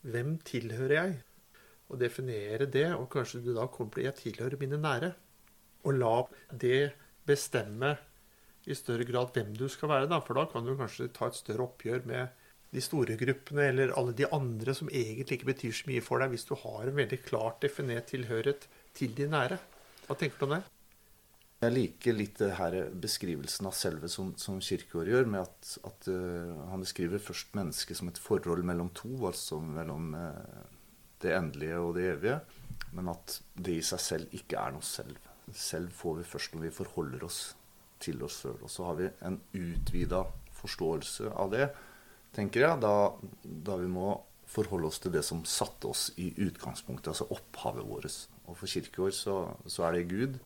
Hvem 0.00 0.38
tilhører 0.48 0.96
jeg? 0.96 1.20
Og 1.92 2.00
definere 2.00 2.66
det. 2.66 2.88
Og 2.96 3.10
kanskje 3.12 3.44
du 3.44 3.52
da 3.56 3.68
kommer 3.68 3.98
til 3.98 4.08
jeg 4.08 4.20
tilhører 4.22 4.60
mine 4.60 4.80
nære. 4.80 5.12
Og 5.84 6.00
la 6.00 6.16
det 6.50 6.94
bestemme 7.28 7.94
i 8.66 8.76
større 8.76 9.06
grad 9.08 9.34
hvem 9.34 9.52
du 9.56 9.66
skal 9.72 9.90
være. 9.92 10.08
Da. 10.10 10.20
For 10.24 10.38
da 10.38 10.46
kan 10.50 10.66
du 10.66 10.74
kanskje 10.78 11.10
ta 11.14 11.28
et 11.28 11.38
større 11.38 11.66
oppgjør 11.68 12.06
med 12.08 12.42
de 12.74 12.82
store 12.82 13.16
gruppene 13.18 13.68
eller 13.70 13.94
alle 13.98 14.14
de 14.18 14.26
andre 14.34 14.74
som 14.74 14.90
egentlig 14.90 15.38
ikke 15.38 15.52
betyr 15.52 15.74
så 15.78 15.90
mye 15.90 16.02
for 16.04 16.22
deg, 16.22 16.32
hvis 16.32 16.48
du 16.48 16.56
har 16.58 16.88
en 16.88 16.96
veldig 16.96 17.20
klart 17.22 17.60
definert 17.62 18.08
tilhørighet 18.10 18.66
til 18.98 19.14
de 19.14 19.28
nære. 19.30 19.60
Hva 20.08 20.16
tenker 20.18 20.40
du 20.40 20.48
om 20.48 20.56
det? 20.56 20.64
Jeg 21.64 21.72
liker 21.72 22.16
litt 22.16 22.40
det 22.42 22.50
her 22.58 22.74
beskrivelsen 23.00 23.68
av 23.70 23.76
selve 23.78 24.10
som, 24.12 24.34
som 24.40 24.58
Kirkegaard 24.60 25.08
gjør, 25.08 25.28
med 25.32 25.46
at, 25.46 25.70
at 25.86 26.08
uh, 26.12 26.66
han 26.72 26.82
beskriver 26.82 27.22
først 27.22 27.54
mennesket 27.56 28.00
som 28.00 28.10
et 28.10 28.20
forhold 28.20 28.66
mellom 28.66 28.90
to, 28.96 29.14
altså 29.30 29.60
mellom 29.62 30.12
uh, 30.18 30.66
det 31.24 31.32
endelige 31.32 31.78
og 31.80 31.94
det 31.96 32.08
evige, 32.10 32.40
men 32.98 33.08
at 33.14 33.38
det 33.54 33.78
i 33.78 33.86
seg 33.86 34.02
selv 34.02 34.36
ikke 34.36 34.60
er 34.60 34.74
noe 34.74 34.84
selv. 34.84 35.16
Selv 35.54 35.94
får 35.94 36.18
vi 36.20 36.26
først 36.34 36.56
når 36.56 36.66
vi 36.66 36.74
forholder 36.82 37.24
oss 37.24 37.40
til 38.04 38.22
oss 38.26 38.42
sjøl. 38.42 38.60
Og 38.62 38.70
så 38.72 38.86
har 38.88 39.00
vi 39.00 39.10
en 39.26 39.40
utvida 39.56 40.24
forståelse 40.60 41.32
av 41.34 41.52
det, 41.52 41.68
tenker 42.34 42.66
jeg, 42.66 42.80
da, 42.82 42.94
da 43.42 43.76
vi 43.80 43.90
må 43.90 44.14
forholde 44.50 44.88
oss 44.90 45.00
til 45.02 45.14
det 45.14 45.24
som 45.26 45.44
satte 45.48 45.90
oss 45.90 46.08
i 46.20 46.30
utgangspunktet, 46.44 47.12
altså 47.12 47.28
opphavet 47.34 47.86
vårt. 47.88 48.18
Og 48.44 48.58
for 48.58 48.70
kirkeår 48.70 49.14
så, 49.16 49.38
så, 49.66 49.86
er 49.86 49.96
det 49.96 50.10
Gud. 50.10 50.38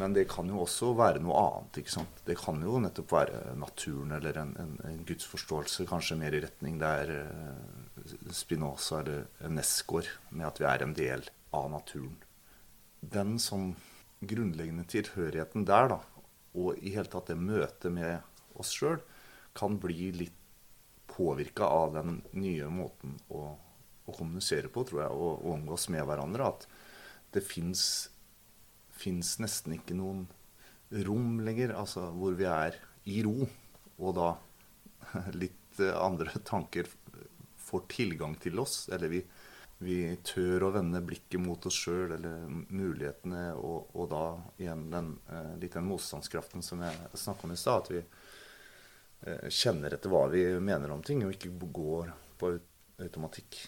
Men 0.00 0.12
det 0.16 0.26
kan 0.28 0.48
jo 0.50 0.60
også 0.64 0.90
være 0.96 1.22
noe 1.24 1.38
annet. 1.40 1.80
ikke 1.80 1.94
sant? 1.94 2.22
Det 2.26 2.36
kan 2.40 2.60
jo 2.62 2.80
nettopp 2.82 3.14
være 3.14 3.54
naturen 3.56 4.12
eller 4.16 4.40
en, 4.42 4.54
en, 4.60 4.74
en 4.90 5.04
gudsforståelse, 5.08 5.86
kanskje 5.88 6.18
mer 6.20 6.36
i 6.36 6.42
retning 6.44 6.80
der 6.82 7.12
uh, 7.30 8.14
Spinoza 8.34 9.00
eller 9.02 9.52
Nesgaard, 9.52 10.10
med 10.30 10.48
at 10.50 10.60
vi 10.60 10.68
er 10.68 10.84
en 10.84 10.96
del 10.96 11.24
av 11.56 11.70
naturen. 11.72 12.18
Den 13.00 13.38
som 13.40 13.70
grunnleggende 14.26 14.84
tilhørigheten 14.90 15.64
der, 15.68 15.94
da, 15.94 16.00
og 16.56 16.80
i 16.80 16.94
hele 16.94 17.10
tatt 17.12 17.30
det 17.30 17.38
møtet 17.38 17.92
med 17.92 18.56
oss 18.56 18.72
sjøl, 18.74 18.98
kan 19.56 19.78
bli 19.80 20.10
litt 20.16 20.42
påvirka 21.10 21.68
av 21.68 21.94
den 21.94 22.18
nye 22.36 22.68
måten 22.72 23.14
å, 23.32 23.44
å, 24.04 24.12
kommunisere 24.12 24.68
på, 24.72 24.84
tror 24.84 25.02
jeg, 25.04 25.12
og, 25.14 25.46
omgås 25.54 25.88
med 25.92 26.04
hverandre. 26.08 26.50
At 26.50 26.66
det 27.36 27.44
fins 27.46 29.36
nesten 29.40 29.76
ikke 29.78 29.96
noen 29.96 30.26
rom 31.06 31.40
lenger, 31.44 31.74
altså 31.76 32.10
hvor 32.16 32.36
vi 32.38 32.48
er 32.50 32.76
i 33.08 33.22
ro, 33.24 33.46
og 33.96 34.16
da 34.18 34.30
litt 35.40 35.80
andre 35.96 36.40
tanker 36.44 36.88
får 37.66 37.86
tilgang 37.92 38.36
til 38.40 38.60
oss. 38.62 38.86
Eller 38.92 39.12
vi, 39.12 39.22
vi 39.78 39.98
tør 40.24 40.66
å 40.66 40.72
vende 40.72 41.02
blikket 41.04 41.42
mot 41.42 41.66
oss 41.68 41.76
sjøl, 41.84 42.14
eller 42.16 42.46
mulighetene, 42.48 43.50
og, 43.60 43.90
og, 43.92 44.06
da 44.10 44.24
igjen 44.62 44.86
den, 44.92 45.12
eh, 45.28 45.52
litt 45.60 45.76
den 45.76 45.88
motstandskraften 45.90 46.64
som 46.64 46.80
jeg 46.86 47.10
snakka 47.12 47.48
om 47.48 47.52
i 47.52 47.60
stad. 47.60 47.84
at 47.84 47.92
vi 47.92 48.04
Eh, 49.26 49.48
kjenner 49.48 49.94
etter 49.94 50.12
hva 50.12 50.26
vi 50.30 50.44
mener 50.60 50.92
om 50.92 51.02
ting, 51.02 51.24
og 51.24 51.34
ikke 51.34 51.50
går 51.72 52.12
på 52.38 52.52
automatikk. 53.02 53.58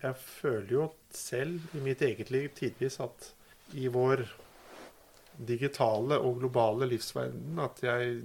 Jeg 0.00 0.16
føler 0.20 0.72
jo 0.74 0.86
selv 1.14 1.74
i 1.76 1.82
mitt 1.84 2.02
eget 2.02 2.32
liv 2.32 2.48
tidvis 2.56 2.98
at 3.04 3.30
i 3.78 3.86
vår 3.92 4.24
digitale 5.50 6.18
og 6.18 6.40
globale 6.40 6.88
livsverden 6.88 7.60
at 7.62 7.82
jeg 7.84 8.16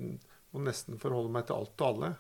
må 0.52 0.64
nesten 0.66 1.00
forholde 1.00 1.32
meg 1.32 1.46
til 1.48 1.60
alt 1.60 1.84
og 1.84 1.88
alle. 1.88 2.12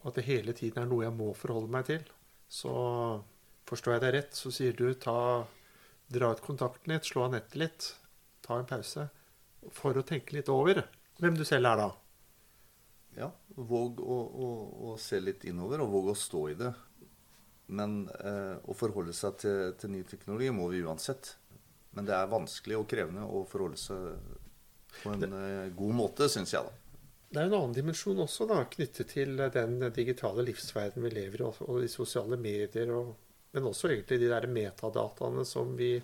Og 0.00 0.10
at 0.10 0.18
det 0.18 0.26
hele 0.30 0.54
tiden 0.56 0.80
er 0.80 0.88
noe 0.88 1.04
jeg 1.04 1.14
må 1.18 1.28
forholde 1.36 1.70
meg 1.70 1.86
til. 1.90 2.06
Så 2.48 2.72
forstår 3.70 3.96
jeg 3.96 4.04
deg 4.04 4.14
rett, 4.18 4.36
så 4.36 4.52
sier 4.54 4.76
du 4.76 4.90
ta, 4.98 5.46
dra 6.10 6.34
ut 6.34 6.44
kontakten 6.44 6.92
litt, 6.92 7.08
slå 7.08 7.28
av 7.28 7.34
nettet 7.38 7.58
litt, 7.62 7.90
ta 8.44 8.58
en 8.58 8.68
pause. 8.68 9.08
For 9.76 9.96
å 9.96 10.06
tenke 10.06 10.36
litt 10.36 10.50
over 10.52 10.82
hvem 11.20 11.36
du 11.36 11.44
selv 11.44 11.68
er 11.68 11.82
da 11.84 11.90
ja, 13.18 13.30
våg 13.54 14.00
å, 14.00 14.18
å, 14.20 14.48
å, 14.90 14.96
se 14.98 15.20
litt 15.20 15.44
innover, 15.48 15.82
og 15.82 15.92
våg 15.92 16.10
å 16.12 16.16
stå 16.18 16.42
i 16.50 16.56
det. 16.58 16.70
Men 17.70 18.02
eh, 18.18 18.56
å 18.66 18.74
forholde 18.74 19.14
seg 19.14 19.38
til, 19.42 19.72
til, 19.78 19.92
ny 19.94 20.02
teknologi 20.08 20.50
må 20.54 20.68
vi 20.72 20.82
uansett. 20.84 21.34
Men 21.94 22.06
det 22.06 22.14
er 22.14 22.30
vanskelig 22.30 22.78
og 22.78 22.86
krevende 22.90 23.26
å 23.26 23.42
forholde 23.50 23.78
seg 23.80 24.36
på 25.02 25.14
en 25.14 25.26
eh, 25.26 25.72
god 25.76 25.98
måte, 25.98 26.30
syns 26.30 26.54
jeg, 26.54 26.66
da. 26.66 26.76
Det 27.30 27.38
er 27.38 27.46
en 27.46 27.60
annen 27.60 27.74
dimensjon 27.76 28.18
også 28.24 28.48
da, 28.50 28.64
knyttet 28.66 29.12
til 29.12 29.36
den 29.54 29.76
digitale 29.94 30.42
livsverden 30.48 31.04
vi 31.04 31.12
lever 31.14 31.44
i, 31.44 31.50
og 31.62 31.76
de 31.78 31.90
sosiale 31.90 32.38
medier, 32.40 32.90
og, 32.90 33.12
men 33.54 33.66
også 33.66 33.90
egentlig 33.90 34.20
de 34.22 34.30
der 34.30 34.46
metadataene 34.50 35.44
som 35.48 35.72
vi 35.78 35.96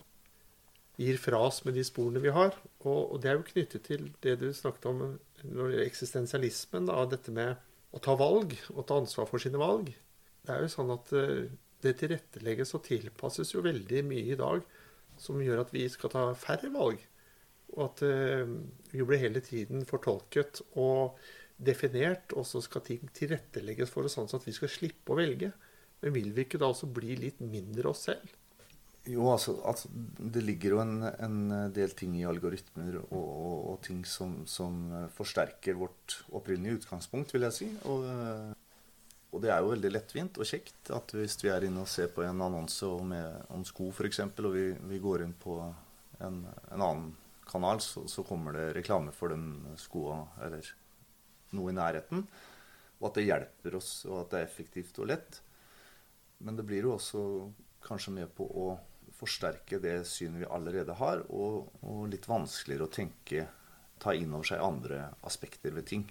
gir 0.96 1.18
fra 1.20 1.42
oss 1.44 1.60
med 1.66 1.76
de 1.76 1.84
sporene 1.84 2.22
vi 2.24 2.32
har. 2.32 2.56
Og, 2.84 3.12
og 3.12 3.20
det 3.22 3.30
er 3.30 3.38
jo 3.38 3.46
knyttet 3.50 3.84
til 3.86 4.08
det 4.24 4.38
du 4.40 4.48
snakket 4.56 4.88
om 4.90 5.04
når 5.44 5.78
eksistensialismen, 5.84 6.88
da, 6.88 7.04
dette 7.10 7.34
med 7.34 7.54
å 7.94 8.00
ta 8.02 8.16
valg 8.18 8.56
og 8.74 8.82
ta 8.88 8.98
ansvar 9.00 9.28
for 9.30 9.42
sine 9.42 9.60
valg. 9.60 9.92
Det 10.46 10.54
er 10.54 10.64
jo 10.64 10.72
sånn 10.72 10.92
at 10.94 11.12
eh, 11.16 11.48
det 11.84 11.96
tilrettelegges 12.00 12.74
og 12.76 12.84
tilpasses 12.86 13.52
jo 13.54 13.64
veldig 13.64 14.02
mye 14.08 14.32
i 14.32 14.38
dag 14.38 14.64
som 15.20 15.40
gjør 15.40 15.64
at 15.64 15.72
vi 15.74 15.84
skal 15.92 16.12
ta 16.12 16.24
færre 16.38 16.70
valg. 16.74 17.00
Og 17.76 17.82
at 17.88 18.02
uh, 18.06 18.46
vi 18.92 19.04
blir 19.04 19.20
hele 19.20 19.42
tiden 19.44 19.84
fortolket 19.88 20.62
og 20.78 21.18
definert, 21.56 22.34
og 22.36 22.46
så 22.48 22.60
skal 22.64 22.84
ting 22.86 23.08
tilrettelegges 23.16 23.90
for 23.92 24.06
oss 24.06 24.16
sånn 24.16 24.28
at 24.28 24.46
vi 24.46 24.54
skal 24.56 24.70
slippe 24.72 25.12
å 25.12 25.18
velge. 25.18 25.50
Men 26.06 26.14
vil 26.14 26.30
vi 26.30 26.44
ikke 26.46 26.60
da 26.62 26.68
også 26.70 26.86
bli 26.94 27.16
litt 27.18 27.40
mindre 27.42 27.90
oss 27.90 28.04
selv? 28.06 28.34
Jo, 29.06 29.24
altså, 29.30 29.56
altså, 29.66 29.88
Det 30.34 30.42
ligger 30.42 30.76
jo 30.76 30.78
en, 30.82 31.02
en, 31.02 31.38
del 31.74 31.94
ting 31.98 32.14
i 32.18 32.26
algoritmer 32.26 33.00
og, 33.00 33.10
og, 33.14 33.58
og 33.72 33.80
ting 33.82 34.04
som, 34.06 34.40
som, 34.46 34.78
forsterker 35.14 35.78
vårt 35.78 36.20
opprinnelige 36.30 36.80
utgangspunkt, 36.80 37.34
vil 37.34 37.46
jeg 37.46 37.56
si. 37.56 37.68
Og, 37.90 38.06
og, 39.30 39.38
det 39.42 39.50
er 39.50 39.62
jo 39.62 39.70
veldig 39.74 39.92
lettvint 39.92 40.38
og 40.38 40.46
kjekt 40.46 40.90
at 40.94 41.14
hvis 41.14 41.38
vi 41.42 41.52
er 41.54 41.68
inne 41.68 41.84
og 41.84 41.90
ser 41.90 42.10
på 42.14 42.24
en 42.26 42.42
annonse 42.48 42.86
om, 42.86 43.14
om 43.54 43.66
sko 43.66 43.92
f.eks., 43.92 44.22
og 44.26 44.50
vi, 44.54 44.66
vi, 44.94 45.02
går 45.02 45.26
inn 45.26 45.36
på 45.38 45.60
en, 45.62 46.42
en 46.46 46.80
annen 46.80 47.10
kanal, 47.46 47.82
så, 47.82 48.08
så, 48.10 48.26
kommer 48.26 48.58
det 48.58 48.68
reklame 48.78 49.14
for 49.14 49.34
den 49.34 49.76
skoa 49.78 50.22
eller 50.42 50.70
noe 51.54 51.70
i 51.70 51.78
nærheten. 51.78 52.26
Og 52.98 53.10
at 53.10 53.18
det 53.20 53.28
hjelper 53.28 53.78
oss, 53.78 54.00
og 54.08 54.24
at 54.24 54.32
det 54.32 54.40
er 54.40 54.48
effektivt 54.48 54.98
og 55.02 55.12
lett. 55.12 55.42
Men 56.38 56.58
det 56.58 56.66
blir 56.68 56.86
jo 56.88 56.96
også 56.96 57.22
kanskje 57.86 58.12
med 58.18 58.32
på 58.36 58.46
å 58.46 58.66
forsterke 59.16 59.78
det 59.80 60.02
synet 60.08 60.42
vi 60.42 60.50
allerede 60.52 60.96
har, 60.98 61.22
og, 61.32 61.70
og 61.86 62.04
litt 62.12 62.28
vanskeligere 62.28 62.88
å 62.88 62.92
tenke, 62.92 63.46
ta 64.02 64.12
inn 64.12 64.34
over 64.36 64.50
seg 64.50 64.60
andre 64.60 65.06
aspekter 65.24 65.72
ved 65.72 65.88
ting. 65.88 66.04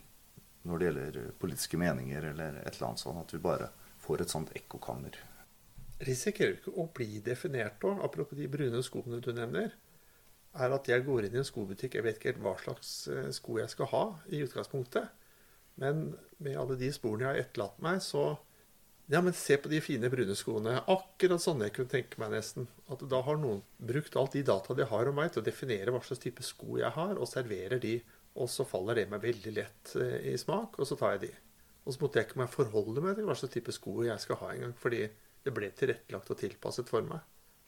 Når 0.65 0.81
det 0.81 0.85
gjelder 0.87 1.17
politiske 1.37 1.77
meninger 1.77 2.31
eller 2.31 2.61
et 2.63 2.71
eller 2.73 2.87
annet 2.87 3.03
sånt. 3.03 3.21
At 3.21 3.33
vi 3.35 3.41
bare 3.43 3.69
får 4.01 4.23
et 4.23 4.33
sånt 4.33 4.53
ekkokammer. 4.57 5.19
Risikerer 6.05 6.55
du 6.55 6.63
ikke 6.63 6.73
å 6.81 6.87
bli 6.97 7.21
definert 7.23 7.77
da, 7.83 7.93
apropos 8.03 8.37
de 8.39 8.49
brune 8.51 8.81
skoene 8.83 9.21
du 9.23 9.29
nevner, 9.35 9.75
er 10.55 10.73
at 10.75 10.89
jeg 10.89 11.03
går 11.05 11.27
inn 11.27 11.37
i 11.37 11.41
en 11.41 11.47
skobutikk, 11.47 11.97
jeg 11.97 12.05
vet 12.05 12.17
ikke 12.17 12.31
helt 12.31 12.43
hva 12.43 12.55
slags 12.59 12.91
eh, 13.11 13.29
sko 13.35 13.59
jeg 13.59 13.71
skal 13.71 13.89
ha 13.91 14.03
i 14.31 14.41
utgangspunktet, 14.43 15.07
men 15.83 16.05
med 16.43 16.59
alle 16.59 16.77
de 16.79 16.89
sporene 16.95 17.25
jeg 17.25 17.31
har 17.31 17.41
etterlatt 17.43 17.81
meg, 17.83 18.01
så 18.03 18.37
ja, 19.07 19.21
men 19.21 19.33
se 19.37 19.57
på 19.61 19.69
de 19.69 19.77
fine 19.85 20.09
brune 20.09 20.33
skoene. 20.37 20.79
Akkurat 20.89 21.41
sånn 21.41 21.61
jeg 21.61 21.75
kunne 21.75 21.91
tenke 21.91 22.17
meg 22.21 22.31
nesten. 22.33 22.65
At 22.89 23.03
da 23.05 23.19
har 23.27 23.37
noen 23.37 23.61
brukt 23.77 24.15
alt 24.17 24.33
de 24.33 24.41
data 24.47 24.73
de 24.73 24.87
har 24.89 25.09
om 25.11 25.19
meg, 25.19 25.29
til 25.33 25.43
å 25.43 25.45
definere 25.45 25.93
hva 25.93 26.01
slags 26.01 26.23
type 26.23 26.45
sko 26.45 26.79
jeg 26.81 26.89
har, 26.95 27.13
og 27.13 27.29
serverer 27.29 27.81
de. 27.83 27.99
Og 28.41 28.49
så 28.49 28.65
faller 28.67 28.97
det 28.97 29.09
meg 29.11 29.21
veldig 29.23 29.53
lett 29.53 29.93
eh, 30.01 30.31
i 30.31 30.37
smak, 30.41 30.79
og 30.81 30.89
så 30.89 30.97
tar 30.97 31.15
jeg 31.15 31.27
de. 31.27 31.31
Og 31.85 31.93
så 31.93 32.01
måtte 32.01 32.17
jeg 32.17 32.27
ikke 32.27 32.41
meg 32.41 32.49
forholde 32.49 33.03
meg 33.05 33.19
til 33.19 33.29
hva 33.29 33.35
slags 33.37 33.53
type 33.53 33.75
sko 33.75 33.99
jeg 34.07 34.23
skal 34.23 34.41
ha 34.41 34.49
engang, 34.55 34.73
fordi 34.81 35.03
det 35.45 35.53
ble 35.53 35.69
tilrettelagt 35.77 36.31
og 36.33 36.39
tilpasset 36.41 36.89
for 36.89 37.05
meg. 37.05 37.21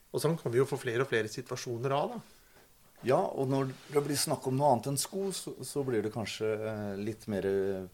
Og 0.09 0.23
sånn 0.23 0.39
kan 0.41 0.51
vi 0.51 0.57
jo 0.57 0.65
få 0.65 0.79
flere 0.81 1.05
og 1.05 1.11
flere 1.11 1.29
situasjoner 1.29 1.93
av, 1.93 2.15
da. 2.15 2.23
Ja, 3.05 3.19
og 3.21 3.45
når 3.51 3.69
det 3.93 4.01
blir 4.07 4.17
snakk 4.17 4.47
om 4.49 4.57
noe 4.57 4.71
annet 4.73 4.89
enn 4.89 4.97
sko, 4.97 5.27
så, 5.29 5.53
så 5.61 5.85
blir 5.85 6.01
det 6.01 6.15
kanskje 6.15 6.49
eh, 6.57 6.95
litt 6.97 7.29
mer 7.29 7.45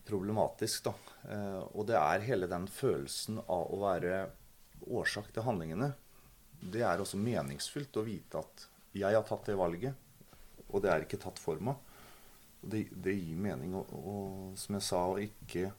problematisk, 0.07 0.87
da. 0.87 0.95
Eh, 1.29 1.61
og 1.71 1.87
det 1.87 1.97
er 1.99 2.25
hele 2.27 2.49
den 2.51 2.67
følelsen 2.71 3.39
av 3.43 3.71
å 3.71 3.81
være 3.83 4.23
årsak 4.91 5.31
til 5.33 5.45
handlingene. 5.47 5.93
Det 6.59 6.83
er 6.85 7.01
også 7.01 7.19
meningsfylt 7.19 7.99
å 7.99 8.05
vite 8.07 8.41
at 8.41 8.67
jeg 8.93 9.15
har 9.15 9.25
tatt 9.27 9.47
det 9.49 9.57
valget, 9.57 9.95
og 10.69 10.83
det 10.83 10.91
er 10.91 11.05
ikke 11.05 11.21
tatt 11.21 11.39
for 11.41 11.59
meg. 11.63 11.79
Det, 12.63 12.85
det 12.91 13.15
gir 13.17 13.39
mening. 13.39 13.73
Og, 13.79 13.95
og, 13.99 14.51
som 14.59 14.77
jeg 14.77 14.87
sa, 14.87 15.01
å 15.07 15.21
ikke 15.21 15.71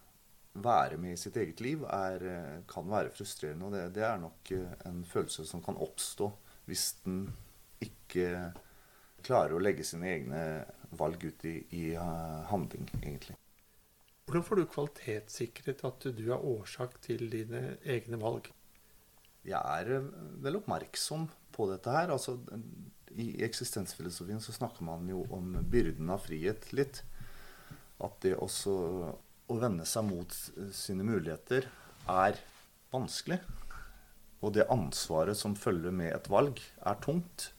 være 0.64 0.98
med 1.00 1.16
i 1.16 1.20
sitt 1.20 1.36
eget 1.40 1.62
liv 1.64 1.84
er, 1.88 2.26
eh, 2.30 2.58
kan 2.70 2.88
være 2.90 3.12
frustrerende. 3.14 3.68
Og 3.68 3.76
det, 3.76 3.86
det 3.96 4.08
er 4.08 4.20
nok 4.22 4.52
en 4.88 5.04
følelse 5.08 5.48
som 5.48 5.64
kan 5.64 5.80
oppstå 5.80 6.30
hvis 6.64 6.90
den 7.04 7.26
ikke 7.84 8.54
klarer 9.24 9.56
å 9.56 9.60
legge 9.60 9.84
sine 9.84 10.08
egne 10.08 10.42
valg 10.96 11.24
ut 11.24 11.44
i, 11.48 11.58
i 11.76 11.84
handling, 12.48 12.88
egentlig. 13.02 13.36
Hvordan 14.24 14.44
får 14.46 14.56
du 14.56 14.64
kvalitetssikret 14.72 15.82
at 15.84 16.06
du 16.16 16.22
er 16.30 16.40
årsak 16.40 16.96
til 17.04 17.26
dine 17.32 17.76
egne 17.84 18.16
valg? 18.20 18.48
Jeg 19.44 19.60
er 19.60 19.90
eh, 19.98 20.06
vel 20.44 20.56
oppmerksom 20.62 21.26
på 21.52 21.66
dette 21.68 21.92
her. 21.92 22.12
Altså, 22.14 22.38
I 23.12 23.34
eksistensfilosofien 23.44 24.40
så 24.40 24.54
snakker 24.56 24.86
man 24.86 25.04
jo 25.10 25.26
om 25.34 25.58
byrden 25.70 26.08
av 26.10 26.24
frihet 26.24 26.70
litt. 26.72 27.02
At 28.00 28.16
det 28.24 28.32
også 28.40 28.72
å 29.44 29.58
vende 29.60 29.84
seg 29.86 30.08
mot 30.08 30.32
sine 30.72 31.04
muligheter 31.04 31.68
er 32.08 32.40
vanskelig. 32.94 33.42
Og 34.40 34.56
det 34.56 34.70
ansvaret 34.72 35.36
som 35.36 35.56
følger 35.56 35.92
med 35.92 36.14
et 36.16 36.32
valg, 36.32 36.58
er 36.80 36.96
tungt. 37.04 37.50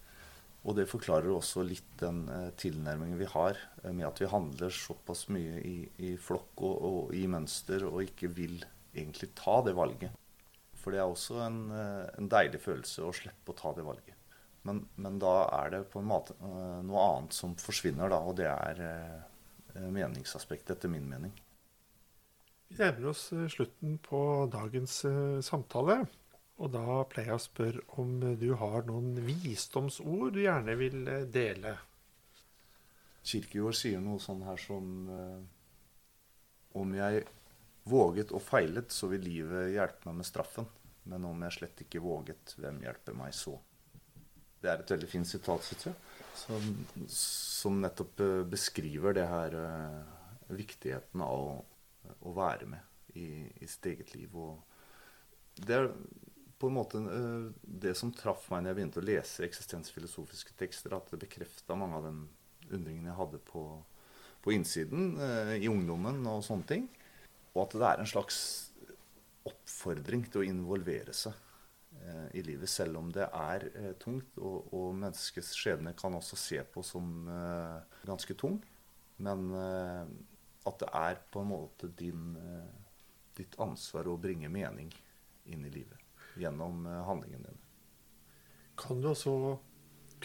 Og 0.65 0.73
det 0.73 0.87
forklarer 0.89 1.29
også 1.29 1.61
litt 1.65 1.91
den 2.01 2.23
eh, 2.31 2.49
tilnærmingen 2.57 3.19
vi 3.19 3.29
har 3.29 3.57
eh, 3.83 3.91
med 3.91 4.07
at 4.07 4.21
vi 4.21 4.29
handler 4.31 4.73
såpass 4.73 5.27
mye 5.33 5.59
i, 5.61 5.75
i 6.09 6.15
flokk 6.17 6.63
og, 6.65 6.75
og, 6.89 7.13
i 7.13 7.25
mønster 7.29 7.85
og 7.85 8.01
ikke 8.07 8.31
vil 8.33 8.57
egentlig 8.95 9.29
ta 9.37 9.59
det 9.65 9.75
valget. 9.77 10.15
For 10.81 10.93
det 10.93 11.01
er 11.01 11.11
også 11.11 11.37
en, 11.45 11.61
eh, 11.69 12.03
en 12.17 12.31
deilig 12.31 12.63
følelse 12.65 13.05
å 13.05 13.13
slippe 13.13 13.53
å 13.53 13.59
ta 13.59 13.75
det 13.77 13.85
valget. 13.85 14.17
Men, 14.65 14.81
men, 14.97 15.21
da 15.21 15.35
er 15.61 15.75
det 15.75 15.83
på 15.93 16.01
en 16.01 16.09
måte 16.09 16.33
noe 16.41 17.01
annet 17.11 17.35
som 17.37 17.51
forsvinner, 17.61 18.09
da, 18.09 18.17
og 18.25 18.39
det 18.39 18.47
er 18.49 18.79
meningsaspektet, 19.93 20.71
etter 20.73 20.89
min 20.89 21.05
mening. 21.05 21.35
Vi 22.71 22.79
nærmer 22.79 23.11
oss 23.11 23.27
slutten 23.53 23.99
på 24.01 24.23
dagens 24.49 25.03
samtale. 25.45 25.99
Og 26.63 26.71
da 26.71 27.01
pleier 27.11 27.33
jeg 27.33 27.39
å 27.39 27.43
spørre 27.43 27.83
om 27.99 28.13
du 28.39 28.47
har 28.59 28.85
noen 28.87 29.17
visdomsord 29.25 30.35
du 30.37 30.41
gjerne 30.45 30.77
vil 30.79 31.01
uh, 31.09 31.25
dele. 31.27 31.75
Kirkegård 33.25 33.75
sier 33.75 34.03
noe 34.03 34.21
sånn 34.21 34.45
her 34.45 34.59
som 34.61 35.09
uh, 35.09 35.41
Om 36.79 36.95
jeg 36.95 37.25
våget 37.89 38.31
og 38.33 38.41
feilet, 38.41 38.91
så 38.91 39.09
vil 39.11 39.23
livet 39.25 39.73
hjelpe 39.75 40.09
meg 40.09 40.19
med 40.21 40.27
straffen. 40.27 40.67
Men 41.05 41.27
om 41.27 41.43
jeg 41.45 41.57
slett 41.59 41.83
ikke 41.85 42.01
våget, 42.01 42.55
hvem 42.57 42.81
hjelper 42.81 43.17
meg 43.17 43.35
så? 43.37 43.53
Det 44.61 44.71
er 44.71 44.81
et 44.81 44.91
veldig 44.95 45.09
fint 45.11 45.29
sitat, 45.29 45.61
syns 45.67 45.85
jeg. 45.91 45.95
Som, 46.35 46.65
som, 47.13 47.77
nettopp 47.83 48.23
beskriver 48.49 49.13
det 49.15 49.27
her 49.29 49.53
viktigheten 50.49 51.21
av 51.23 51.43
å 51.45 51.53
å 52.25 52.33
være 52.35 52.69
med 52.69 53.17
i, 53.17 53.27
i 53.61 53.67
sitt 53.69 53.85
eget 53.91 54.13
liv. 54.15 54.35
Og 54.35 55.65
det 55.65 55.77
er 55.77 55.89
på 56.59 56.67
en 56.67 56.77
måte 56.77 56.97
eh, 56.97 57.47
det 57.61 57.95
som 57.99 58.13
traff 58.15 58.47
meg 58.51 58.63
når 58.63 58.71
jeg 58.71 58.79
begynte 58.79 59.01
å 59.01 59.07
lese 59.09 59.45
eksistensfilosofiske 59.47 60.55
tekster, 60.59 60.95
at 60.95 61.09
det 61.11 61.21
bekrefta 61.25 61.77
mange 61.77 61.99
av 61.99 62.07
den 62.07 62.21
undringen 62.71 63.09
jeg 63.09 63.19
hadde 63.19 63.41
på, 63.47 63.63
på 64.43 64.53
innsiden 64.55 65.15
eh, 65.21 65.55
i 65.59 65.71
ungdommen 65.71 66.23
og 66.31 66.45
sånne 66.47 66.69
ting. 66.69 66.85
Og 67.55 67.65
at 67.65 67.75
det 67.75 67.89
er 67.89 68.03
en 68.03 68.11
slags 68.11 68.37
oppfordring 69.45 70.25
til 70.31 70.41
å 70.41 70.47
involvere 70.47 71.13
seg 71.15 71.35
eh, 71.99 72.39
i 72.39 72.45
livet, 72.47 72.71
selv 72.71 73.01
om 73.01 73.11
det 73.15 73.27
er 73.27 73.67
tungt. 74.01 74.39
Og, 74.39 74.71
og, 74.71 74.87
menneskets 74.95 75.51
skjebne 75.59 75.95
kan 75.99 76.15
også 76.15 76.39
se 76.39 76.61
på 76.71 76.83
som 76.87 77.27
ganske 78.07 78.37
tung. 78.39 78.61
Men 79.23 79.47
at 79.55 80.81
det 80.81 80.89
er 80.91 81.21
på 81.31 81.39
en 81.39 81.53
måte 81.53 81.87
din, 81.95 82.33
ditt 83.37 83.55
ansvar 83.63 84.09
å 84.11 84.17
bringe 84.19 84.51
mening 84.51 84.89
inn 85.47 85.63
i 85.63 85.71
livet 85.71 86.04
gjennom 86.39 86.85
eh, 86.89 87.01
handlingen 87.07 87.47
din. 87.47 87.61
Kan 88.79 89.01
du 89.01 89.11
også 89.11 89.35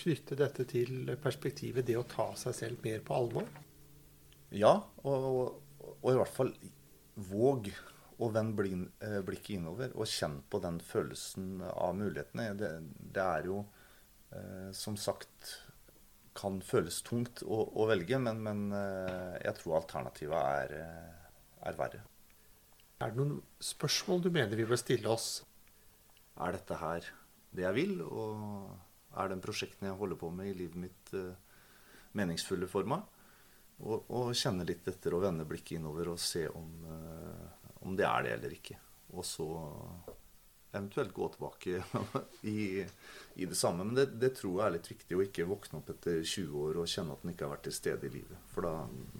knytte 0.01 0.38
dette 0.38 0.64
til 0.70 1.11
perspektivet 1.23 1.87
det 1.87 1.99
å 1.99 2.07
ta 2.09 2.31
seg 2.38 2.57
selv 2.57 2.85
mer 2.87 3.03
på 3.05 3.16
alvor? 3.16 3.49
Ja, 4.51 4.75
og, 5.05 5.27
og, 5.31 5.94
og 6.01 6.12
i 6.12 6.18
hvert 6.18 6.35
fall 6.35 6.53
våg 7.31 7.70
å 8.20 8.29
vende 8.33 8.66
eh, 8.66 9.20
blikket 9.25 9.57
innover 9.57 9.94
og 9.96 10.09
kjenne 10.09 10.44
på 10.51 10.61
den 10.62 10.81
følelsen 10.85 11.61
av 11.70 11.94
mulighetene. 11.96 12.53
Det, 12.59 12.70
det 13.16 13.25
er 13.25 13.49
jo 13.49 13.62
eh, 14.35 14.70
som 14.77 14.99
sagt 15.01 15.55
kan 16.37 16.61
føles 16.64 17.01
tungt 17.07 17.42
å, 17.42 17.62
å 17.81 17.87
velge, 17.90 18.20
men, 18.23 18.42
men, 18.44 18.66
eh, 18.77 19.37
jeg 19.44 19.57
tror 19.59 19.81
alternativet 19.81 20.37
er, 20.37 20.75
er, 21.64 21.79
verre. 21.79 22.03
Er 23.01 23.12
det 23.12 23.18
noen 23.18 23.40
spørsmål 23.64 24.27
du 24.27 24.31
mener 24.35 24.59
vi 24.59 24.68
bør 24.68 24.81
stille 24.81 25.11
oss? 25.11 25.40
Er 26.38 26.57
dette 26.57 26.79
her 26.81 27.09
det 27.51 27.66
jeg 27.66 27.77
vil? 27.79 27.97
Og 28.07 29.16
er 29.19 29.33
den 29.33 29.43
prosjekten 29.43 29.88
jeg 29.88 29.99
holder 29.99 30.21
på 30.21 30.31
med 30.35 30.53
i 30.53 30.59
livet 30.61 30.79
mitt, 30.79 31.14
eh, 31.19 31.35
meningsfulle 32.19 32.69
for 32.71 32.87
meg? 32.88 33.03
Og, 33.81 34.07
og 34.12 34.31
kjenne 34.37 34.66
litt 34.69 34.87
etter 34.90 35.16
og 35.16 35.25
vende 35.25 35.49
blikket 35.49 35.79
innover 35.79 36.12
og 36.12 36.21
se 36.21 36.45
om, 36.53 36.71
om 37.81 37.95
det 37.97 38.05
er 38.05 38.27
det 38.27 38.33
eller 38.35 38.57
ikke. 38.59 38.77
Og 39.16 39.25
så 39.25 39.47
eventuelt 40.73 41.14
gå 41.14 41.29
tilbake 41.29 41.83
i, 42.43 42.87
i 43.35 43.47
det 43.47 43.55
samme. 43.55 43.85
Men 43.85 43.95
det, 43.95 44.07
det, 44.21 44.35
tror 44.38 44.59
jeg 44.59 44.66
er 44.66 44.77
litt 44.77 44.90
viktig 44.93 45.16
å 45.16 45.25
ikke 45.25 45.49
våkne 45.51 45.81
opp 45.81 45.90
etter 45.95 46.21
20 46.23 46.59
år 46.64 46.81
og 46.83 46.90
kjenne 46.90 47.16
at 47.16 47.25
en 47.25 47.33
ikke 47.33 47.47
har 47.47 47.55
vært 47.57 47.66
til 47.69 47.77
stede 47.77 48.09
i 48.09 48.14
livet. 48.19 48.45
For 48.55 48.66
da, 48.66 48.75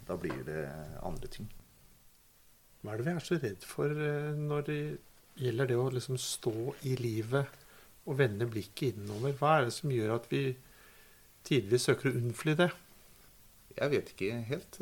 da, 0.07 0.17
blir 0.21 0.43
det 0.47 0.61
andre 1.03 1.31
ting. 1.31 1.49
Hva 2.81 2.93
er 2.93 3.01
det 3.01 3.07
vi 3.07 3.15
er 3.15 3.25
så 3.25 3.39
redd 3.41 3.65
for 3.67 4.03
eh, 4.07 4.31
når 4.37 4.71
gjelder 5.39 5.71
det 5.71 5.79
å 5.79 5.89
liksom 5.93 6.19
stå 6.21 6.73
i 6.89 6.95
livet 6.99 7.59
og 8.05 8.17
vende 8.19 8.47
blikket 8.49 8.97
innover? 8.97 9.35
Hva 9.39 9.57
er 9.57 9.67
det 9.69 9.75
som 9.75 9.93
gjør 9.93 10.15
at 10.17 10.31
vi 10.31 10.45
tidvis 11.47 11.87
søker 11.89 12.11
å 12.11 12.17
unnfly 12.19 12.57
det? 12.59 12.71
Jeg 13.77 13.93
vet 13.93 14.09
ikke 14.11 14.41
helt. 14.49 14.81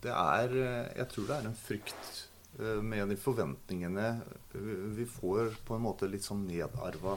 Det 0.00 0.12
er 0.12 0.56
Jeg 0.56 1.06
tror 1.12 1.30
det 1.30 1.38
er 1.38 1.48
en 1.48 1.56
frykt 1.56 2.26
Eh, 2.58 2.82
med 2.82 3.08
de 3.08 3.16
forventningene 3.16 4.20
Vi 4.96 5.06
får 5.06 5.54
på 5.66 5.76
en 5.76 5.84
måte 5.84 6.08
litt 6.10 6.26
sånn 6.26 6.42
nedarva 6.48 7.14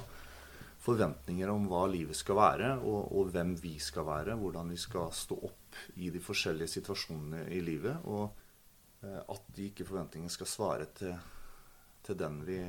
forventninger 0.83 1.47
om 1.47 1.69
hva 1.71 1.85
livet 1.87 2.17
skal 2.19 2.35
være, 2.35 2.69
og, 2.83 3.13
og, 3.15 3.29
hvem 3.31 3.53
vi 3.55 3.77
skal 3.79 4.03
være. 4.03 4.35
Hvordan 4.35 4.73
vi 4.73 4.77
skal 4.77 5.13
stå 5.15 5.37
opp 5.47 5.77
i 5.95 6.09
de 6.11 6.19
forskjellige 6.21 6.73
situasjonene 6.75 7.45
i 7.55 7.61
livet. 7.63 8.03
Og 8.03 8.27
eh, 9.01 9.21
at 9.21 9.47
de 9.55 9.69
ikke 9.71 9.87
forventningene 9.87 10.33
skal 10.33 10.51
svare 10.51 10.89
til, 10.99 11.15
til, 12.03 12.17
den, 12.19 12.41
vi, 12.47 12.59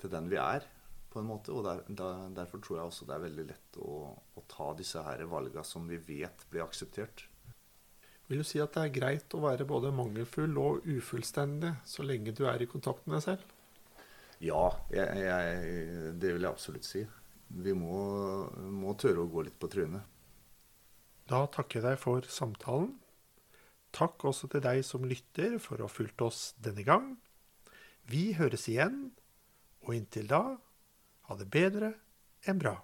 til 0.00 0.12
den, 0.12 0.28
vi, 0.32 0.40
er, 0.40 0.66
på 1.12 1.22
en 1.22 1.30
måte. 1.30 1.54
Og 1.54 1.64
der, 1.66 1.82
der, 1.88 2.26
derfor 2.36 2.62
tror 2.64 2.80
jeg 2.80 2.90
også 2.90 3.08
det 3.08 3.16
er 3.16 3.24
veldig 3.24 3.46
lett 3.52 3.80
å, 3.82 4.12
å 4.12 4.44
ta 4.50 4.72
disse 4.78 5.02
her 5.06 5.24
valgene 5.30 5.64
som 5.66 5.88
vi 5.88 6.00
vet 6.08 6.46
blir 6.52 6.66
akseptert. 6.66 7.26
Vil 8.26 8.42
du 8.42 8.46
si 8.46 8.58
at 8.58 8.74
det 8.74 8.82
er 8.82 8.94
greit 8.94 9.34
å 9.38 9.42
være 9.44 9.68
både 9.68 9.94
mangelfull 9.94 10.56
og 10.58 10.88
ufullstendig 10.90 11.76
så 11.86 12.02
lenge 12.02 12.34
du 12.34 12.42
er 12.50 12.62
i 12.62 12.70
kontakt 12.70 13.06
med 13.06 13.20
deg 13.20 13.26
selv? 13.28 13.52
Ja, 14.42 14.66
jeg, 14.92 15.22
jeg, 15.22 16.10
det 16.20 16.34
vil 16.34 16.44
jeg 16.44 16.50
absolutt 16.50 16.86
si. 16.88 17.04
Vi 17.56 17.72
må, 17.78 18.00
må 18.74 18.96
tørre 18.98 19.22
å 19.22 19.30
gå 19.30 19.46
litt 19.46 19.56
på 19.62 19.70
trynet. 19.70 20.02
Da 21.30 21.46
takker 21.50 21.80
jeg 21.80 21.86
deg 21.86 22.00
for 22.02 22.26
samtalen. 22.30 22.92
Takk 23.96 24.26
også 24.28 24.50
til 24.52 24.62
deg 24.62 24.82
som 24.84 25.06
lytter 25.08 25.56
for 25.62 25.80
å 25.80 25.86
ha 25.86 25.90
fulgt 25.90 26.22
oss 26.26 26.50
denne 26.62 26.84
gang. 26.86 27.14
Vi 28.06 28.36
høres 28.38 28.68
igjen, 28.70 29.10
og 29.82 29.94
inntil 29.96 30.28
da, 30.30 30.42
ha 31.26 31.38
det 31.38 31.48
bedre 31.50 31.92
enn 32.46 32.60
bra. 32.62 32.76